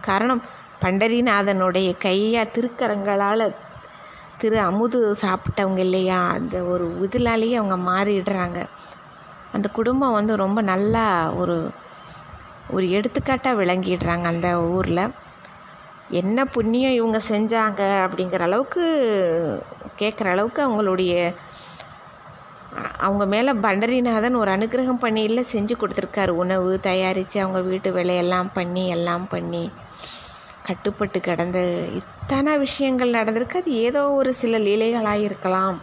[0.00, 0.42] காரணம்
[0.80, 3.54] பண்டரிநாதனுடைய கையா திருக்கரங்களால்
[4.38, 6.28] திரு அமுது சாப்பிட்டவங்க இல்லையா?
[6.28, 8.66] அந்த ஒரு இதனாலேயே அவங்க மாறிடுறாங்க.
[9.52, 11.70] அந்த குடும்பம் வந்து ரொம்ப நல்லா ஒரு
[12.70, 15.10] ஒரு எடுத்துக்காட்டாக விளங்கிடுறாங்க அந்த ஊரில்.
[16.10, 18.84] என்ன புண்ணியம் இவங்க செஞ்சாங்க அப்படிங்கிற அளவுக்கு
[19.98, 21.34] கேட்குற அளவுக்கு அவங்களுடைய
[22.98, 26.28] அவங்க மேலே பண்டரிநாதன் ஒரு அனுகிரகம் பண்ணியில் செஞ்சு கொடுத்துருக்காரு.
[26.28, 29.70] உணவு தயாரித்து அவங்க வீட்டு வேலையெல்லாம் பண்ணி எல்லாம் பண்ணி.
[30.70, 31.58] கட்டுப்பட்டு கிடந்த
[32.00, 33.60] இத்தனை விஷயங்கள் நடந்திருக்கு.
[33.62, 35.78] அது ஏதோ ஒரு சில லீலைகளாக இருக்கலாம்.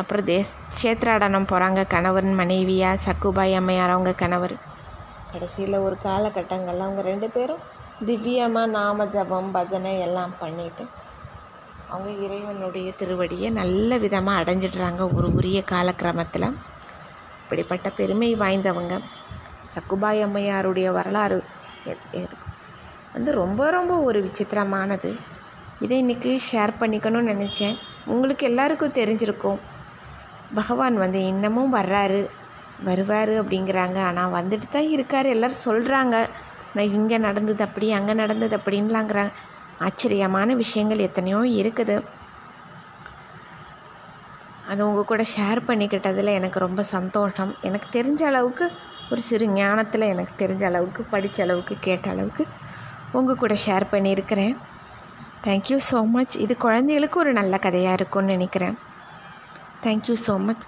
[0.00, 4.54] அப்புறம் தேஸ் க்ஷேத்ராடனம் போகிறாங்க கணவன் மனைவியாக சக்குபாய் அம்மையார் அவங்க கணவர்.
[5.32, 7.64] கடைசியில் ஒரு காலகட்டங்களில் அவங்க ரெண்டு பேரும்
[8.08, 10.84] திவ்யமாக நாம ஜபம் பஜனை எல்லாம் பண்ணிட்டு
[11.92, 16.48] அவங்க இறைவனுடைய திருவடியை நல்ல விதமாக அடைஞ்சிடுறாங்க ஒரு உரிய காலக்கிரமத்தில்.
[17.42, 18.96] இப்படிப்பட்ட பெருமை வாய்ந்தவங்க
[19.74, 21.40] சக்குபாய் அம்மையாருடைய வரலாறு
[23.14, 25.10] வந்து ரொம்ப ரொம்ப ஒரு விசித்திரமானது.
[25.84, 27.76] இதை இன்றைக்கி ஷேர் பண்ணிக்கணும்னு நினச்சேன்.
[28.12, 29.58] உங்களுக்கு எல்லாருக்கும் தெரிஞ்சிருக்கும்.
[30.58, 32.20] பகவான் வந்து இன்னமும் வர்றாரு.
[32.88, 33.98] வருவார் அப்படிங்கிறாங்க.
[34.08, 35.28] ஆனால் வந்துட்டு தான் இருக்கார்.
[35.34, 36.16] எல்லோரும் சொல்கிறாங்க
[36.74, 39.34] நான் இங்கே நடந்தது அப்படி அங்கே நடந்தது அப்படின்லாங்கிறாங்க.
[39.86, 41.96] ஆச்சரியமான விஷயங்கள் எத்தனையோ இருக்குது.
[44.70, 47.52] அது உங்கள் கூட ஷேர் பண்ணிக்கிட்டதில் எனக்கு ரொம்ப சந்தோஷம்.
[47.68, 48.64] எனக்கு தெரிஞ்ச அளவுக்கு
[49.12, 52.42] ஒரு சிறு ஞானத்தில் எனக்கு தெரிஞ்ச அளவுக்கு படித்த அளவுக்கு கேட்ட அளவுக்கு
[53.12, 54.56] உங்கள் கூட ஷேர் பண்ணியிருக்கிறேன்
[55.46, 58.76] தேங்க்யூ ஸோ மச் இது குழந்தைகளுக்கு ஒரு நல்ல கதையாக இருக்கும்னு நினைக்கிறேன்.
[59.82, 60.64] Thank you so much